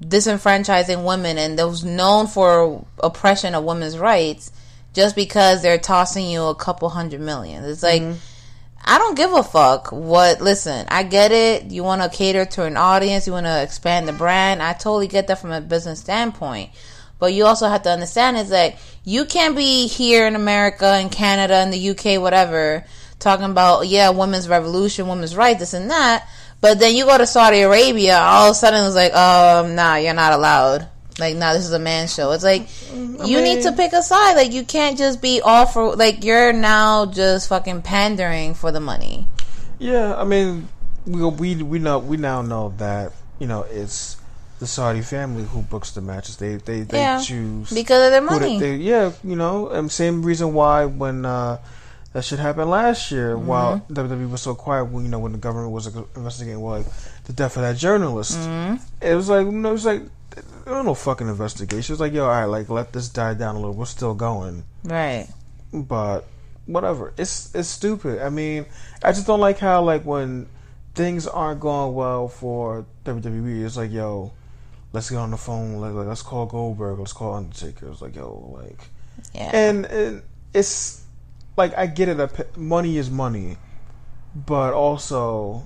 [0.03, 4.51] disenfranchising women and those known for oppression of women's rights
[4.93, 7.63] just because they're tossing you a couple hundred million.
[7.63, 8.17] It's like mm-hmm.
[8.85, 11.71] I don't give a fuck what listen, I get it.
[11.71, 14.61] You want to cater to an audience, you want to expand the brand.
[14.61, 16.71] I totally get that from a business standpoint.
[17.19, 18.75] But you also have to understand is that
[19.05, 22.85] you can't be here in America in Canada in the UK whatever
[23.19, 26.27] talking about yeah, women's revolution, women's rights, this and that.
[26.63, 29.95] But then you go to Saudi Arabia, all of a sudden it's like, um, nah,
[29.97, 30.87] you're not allowed.
[31.19, 32.31] Like, nah, this is a man show.
[32.31, 34.35] It's like you need to pick a side.
[34.37, 38.79] Like, you can't just be all for like you're now just fucking pandering for the
[38.79, 39.27] money.
[39.77, 40.69] Yeah, I mean,
[41.05, 44.15] we we we know we now know that you know it's
[44.59, 46.37] the Saudi family who books the matches.
[46.37, 47.19] They they, they Yeah.
[47.21, 48.57] choose because of their money.
[48.57, 51.57] they, they yeah you know and same reason why when uh,
[52.13, 53.47] that should happen last year Mm-hmm.
[53.47, 56.85] while WWE was so quiet when you know when the government was investigating well, like
[57.25, 58.37] the death of that journalist.
[58.37, 58.83] Mm-hmm.
[59.01, 60.01] It was like no, it was like
[60.65, 61.91] there was no fucking investigation.
[61.91, 63.73] It was like yo, all right, like let this die down a little.
[63.75, 65.27] We're still going, right.
[65.73, 66.25] but
[66.65, 67.13] whatever.
[67.17, 68.21] It's it's stupid.
[68.21, 68.65] I mean,
[69.03, 70.47] I just don't like how like when
[70.95, 74.31] things aren't going well for WWE, it's like yo.
[74.91, 75.77] Let's get on the phone.
[75.77, 76.99] Like, like, let's call Goldberg.
[76.99, 77.89] Let's call Undertaker.
[77.89, 78.77] It's like, yo, like,
[79.33, 79.49] Yeah.
[79.51, 80.21] and, and
[80.53, 81.02] it's
[81.57, 82.17] like I get it.
[82.17, 83.57] that Money is money,
[84.35, 85.65] but also,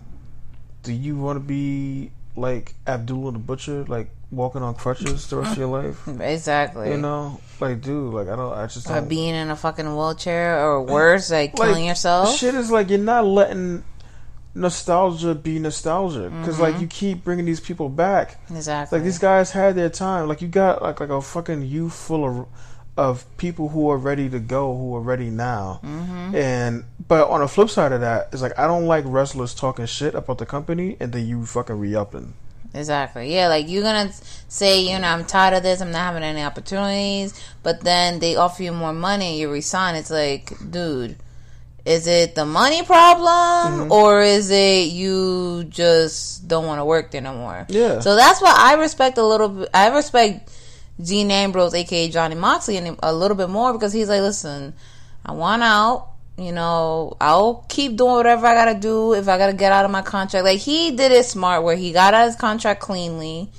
[0.84, 5.54] do you want to be like Abdullah the Butcher, like walking on crutches the rest
[5.54, 6.08] of your life?
[6.20, 6.92] exactly.
[6.92, 8.54] You know, like, dude, like I don't.
[8.54, 9.10] I just or don't.
[9.10, 12.36] being in a fucking wheelchair, or worse, like like, killing yourself.
[12.38, 13.84] Shit is like you're not letting
[14.56, 16.62] nostalgia be nostalgia because Mm-hmm.
[16.64, 18.40] like you keep bringing these people back.
[18.50, 18.98] Exactly.
[18.98, 20.28] Like these guys had their time.
[20.28, 22.48] Like you got like like a fucking youth full of
[22.98, 25.80] of people who are ready to go, who are ready now.
[25.84, 26.36] Mm-hmm.
[26.36, 29.86] And but on the flip side of that, it's like I don't like wrestlers talking
[29.86, 32.34] shit about the company and then you fucking re upping.
[32.74, 33.34] Exactly.
[33.34, 34.12] Yeah, like you're gonna
[34.48, 35.82] say, you know, I'm tired of this.
[35.82, 37.40] I'm not having any opportunities.
[37.64, 39.40] But then they offer you more money.
[39.40, 39.96] You resign.
[39.96, 41.18] It's like, dude,
[41.86, 47.22] is it the money problem or is it you just don't want to work there
[47.22, 47.66] no more?
[47.70, 48.02] Yeah.
[48.02, 49.50] So that's why I respect a little.
[49.50, 50.52] bit I respect
[51.02, 54.74] Dean Ambrose, aka Johnny Moxley, and a little bit more because he's like, listen,
[55.26, 56.10] I want out.
[56.38, 59.92] You know, I'll keep doing whatever I gotta do if I gotta get out of
[59.92, 60.46] my contract.
[60.46, 63.50] Like he did it smart, where he got out of his contract cleanly.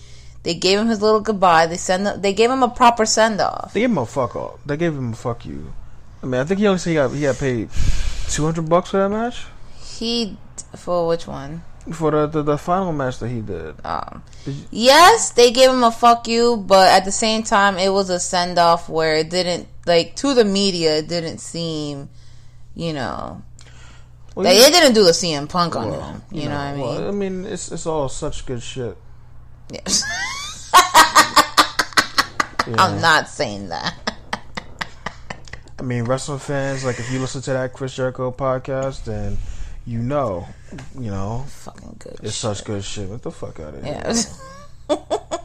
[0.44, 1.66] They gave him his little goodbye.
[1.66, 2.22] They send.
[2.22, 3.72] They gave him a proper send off.
[3.72, 4.60] They gave him a fuck off.
[4.64, 5.74] They gave him a fuck you.
[6.22, 7.68] I mean, I think he only said he got he got paid
[8.28, 9.46] two hundred bucks for that match
[9.98, 10.36] He
[10.76, 11.62] for which one?
[11.92, 13.74] For the, the the final match that he did.
[13.84, 17.78] Um, Did you- yes, they gave him a fuck you, but at the same time,
[17.78, 20.98] it was a send off where it didn't like to the media.
[20.98, 22.10] It didn't seem,
[22.74, 23.42] you know,
[24.34, 26.22] Well, like they didn't do the CM Punk on well, him.
[26.30, 26.80] You, know, what I mean?
[26.82, 28.96] well, I mean, it's it's all such good shit.
[29.70, 30.04] Yes.
[32.66, 33.94] you I'm not saying that.
[35.78, 39.38] I mean, wrestling fans, like if you listen to that Chris Jericho podcast, then
[39.88, 40.46] you know,
[40.98, 42.12] you know, Fucking good.
[42.22, 42.56] it's shit.
[42.56, 43.08] such good shit.
[43.08, 44.02] What the fuck out of here?
[44.90, 44.96] Yeah.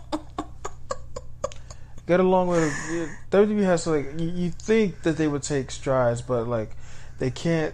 [2.05, 3.09] Get along with it.
[3.31, 6.71] WWE has to, like you, you think that they would take strides, but like
[7.19, 7.73] they can't.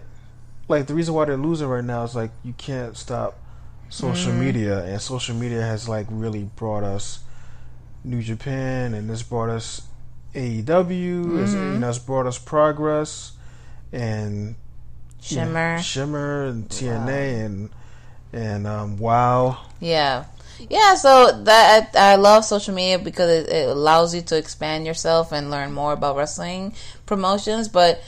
[0.67, 3.39] Like the reason why they're losing right now is like you can't stop
[3.89, 4.39] social Mm-hmm.
[4.41, 7.21] media, and social media has like really brought us
[8.03, 9.81] New Japan, and this brought us
[10.35, 11.41] AEW.
[11.41, 11.73] It's, Mm-hmm.
[11.73, 13.31] you know, it's brought us progress
[13.91, 14.53] and
[15.23, 15.81] you know, Shimmer.
[15.81, 17.69] Shimmer, and TNA, and
[18.33, 19.59] and um, Wow.
[19.79, 20.25] Yeah.
[20.69, 24.85] Yeah, so that I, I love social media because it, it allows you to expand
[24.85, 26.73] yourself and learn more about wrestling
[27.05, 28.01] promotions, but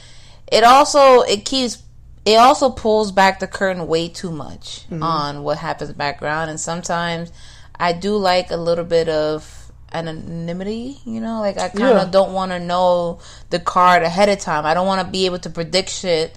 [0.50, 1.82] it also it keeps
[2.26, 7.32] it also pulls back the curtain way too much on what happens background and sometimes
[7.80, 12.10] I do like a little bit of anonymity, you know, like I kind of Yeah.
[12.10, 13.18] don't want to know
[13.50, 14.66] the card ahead of time.
[14.66, 16.36] I don't want to be able to predict shit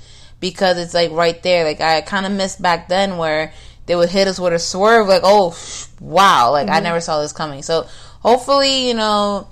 [0.51, 1.63] because it's like right there.
[1.63, 3.51] Like I kind of missed back then where
[3.87, 5.57] they would hit us with a swerve, like oh
[5.99, 7.63] wow, like I never saw this coming.
[7.63, 7.87] So
[8.19, 9.47] hopefully, you know,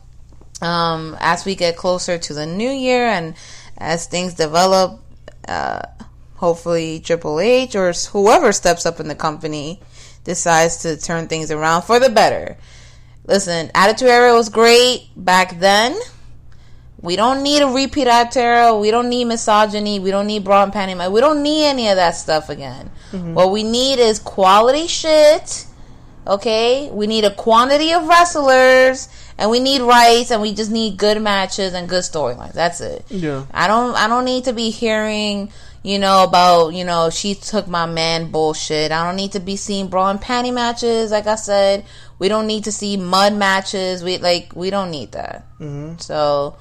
[0.62, 3.34] um, as we get closer to the new year and
[3.76, 5.02] as things develop,
[5.48, 5.82] uh,
[6.36, 9.82] hopefully Triple H or whoever steps up in the company
[10.24, 12.56] decides to turn things around for the better.
[13.26, 15.98] Listen, Attitude Era was great back then.
[17.04, 18.76] We don't need a repeat Attitude Era.
[18.76, 20.00] We don't need misogyny.
[20.00, 20.96] We don't need bra and panty.
[20.96, 21.12] match.
[21.12, 22.90] We don't need any of that stuff again.
[23.12, 25.68] What we need is quality shit.
[26.26, 30.96] Okay, we need a quantity of wrestlers, and we need rights, and we just need
[30.98, 32.54] good matches and good storylines.
[32.54, 33.06] That's it.
[33.10, 33.46] Yeah.
[33.52, 33.94] I don't.
[33.96, 35.52] I don't need to be hearing,
[35.84, 38.94] you know, about you know she took my man bullshit.
[38.94, 41.12] I don't need to be seeing bra and panty matches.
[41.12, 41.84] Like I said,
[42.20, 44.02] we don't need to see mud matches.
[44.02, 45.46] We like we don't need that.
[45.60, 45.98] Mm-hmm.
[45.98, 46.56] So,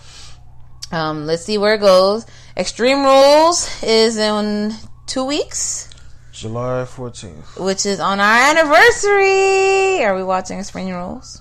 [0.92, 2.26] um, let's see where it goes.
[2.56, 4.72] Extreme Rules is in
[5.06, 5.88] two weeks
[6.32, 7.58] July fourteenth.
[7.58, 10.04] which is on our anniversary.
[10.04, 11.40] Are we watching Extreme Rules?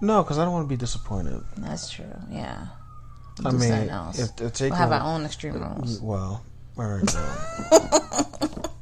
[0.00, 1.42] No, because I don't want to be disappointed.
[1.56, 2.04] That's true.
[2.30, 2.66] Yeah.
[3.44, 6.00] I mean, if, if take We'll have our own Extreme Rules.
[6.00, 6.44] Well,
[6.76, 7.14] all right.
[7.14, 8.64] well.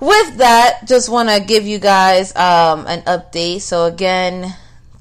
[0.00, 3.62] With that, just want to give you guys um, an update.
[3.62, 4.54] So again,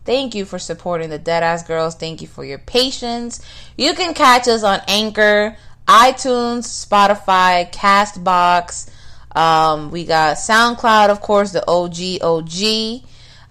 [0.08, 1.94] thank you for supporting the Deadass Girls.
[1.94, 3.42] Thank you for your patience.
[3.78, 5.56] You can catch us on Anchor,
[5.88, 8.90] iTunes, Spotify, Castbox,
[9.36, 13.04] Um, we got SoundCloud, of course, the OG OG.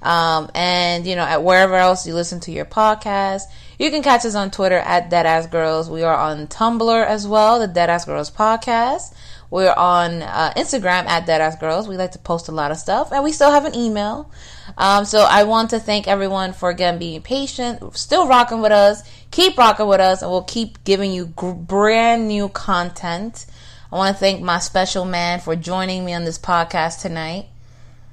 [0.03, 3.43] Um, and you know, at wherever else you listen to your podcast,
[3.79, 5.89] you can catch us on Twitter at Deadass Girls.
[5.89, 9.15] We are on Tumblr as well, the Deadass Girls podcast.
[9.51, 11.87] We're on uh, Instagram at Deadass Girls.
[11.87, 14.31] We like to post a lot of stuff, and we still have an email.
[14.79, 19.03] Um, so I want to thank everyone for again being patient, still rocking with us.
[19.31, 23.47] Keep rocking with us, and we'll keep giving you gr- brand new content.
[23.91, 27.47] I want to thank my special man for joining me on this podcast tonight.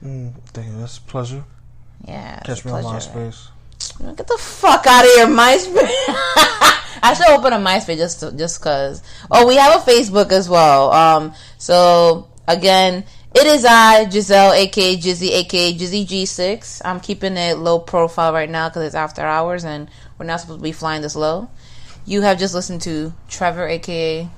[0.04, 0.80] Mm, thank you.
[0.80, 1.44] That's a pleasure.
[2.08, 2.84] Yeah, Catch me on.
[2.84, 3.48] MySpace.
[4.16, 5.90] Get the fuck out of here, MySpace.
[7.06, 9.02] I should open a MySpace just to, just cause.
[9.30, 10.92] Oh, we have a Facebook as well.
[10.94, 13.06] Um, so again,
[13.36, 16.82] it is I, Giselle, aka Jizzy, aka Jizzy G6.
[16.86, 20.60] I'm keeping it low profile right now because it's after hours and we're not supposed
[20.60, 21.50] to be flying this low.
[22.06, 24.30] You have just listened to Trevor, aka.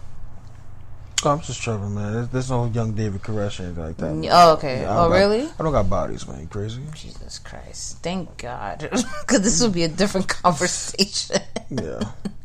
[1.23, 2.29] Oh, I'm just Trevor, man.
[2.31, 4.13] There's, no young David Koresh or anything like that.
[4.13, 4.29] man.
[4.31, 4.81] Oh, okay.
[4.81, 5.41] Yeah, oh, got- really?
[5.59, 6.41] I don't got bodies, man.
[6.41, 6.81] You crazy?
[6.93, 8.03] Jesus Christ.
[8.03, 8.89] Thank God.
[9.21, 11.41] Because this would be a different conversation.
[11.69, 11.99] Yeah.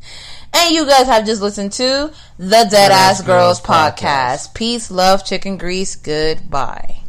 [0.52, 4.54] And you guys have just listened to the Deadass Girls podcast.
[4.54, 5.96] Peace, love, chicken grease.
[5.96, 6.99] Goodbye.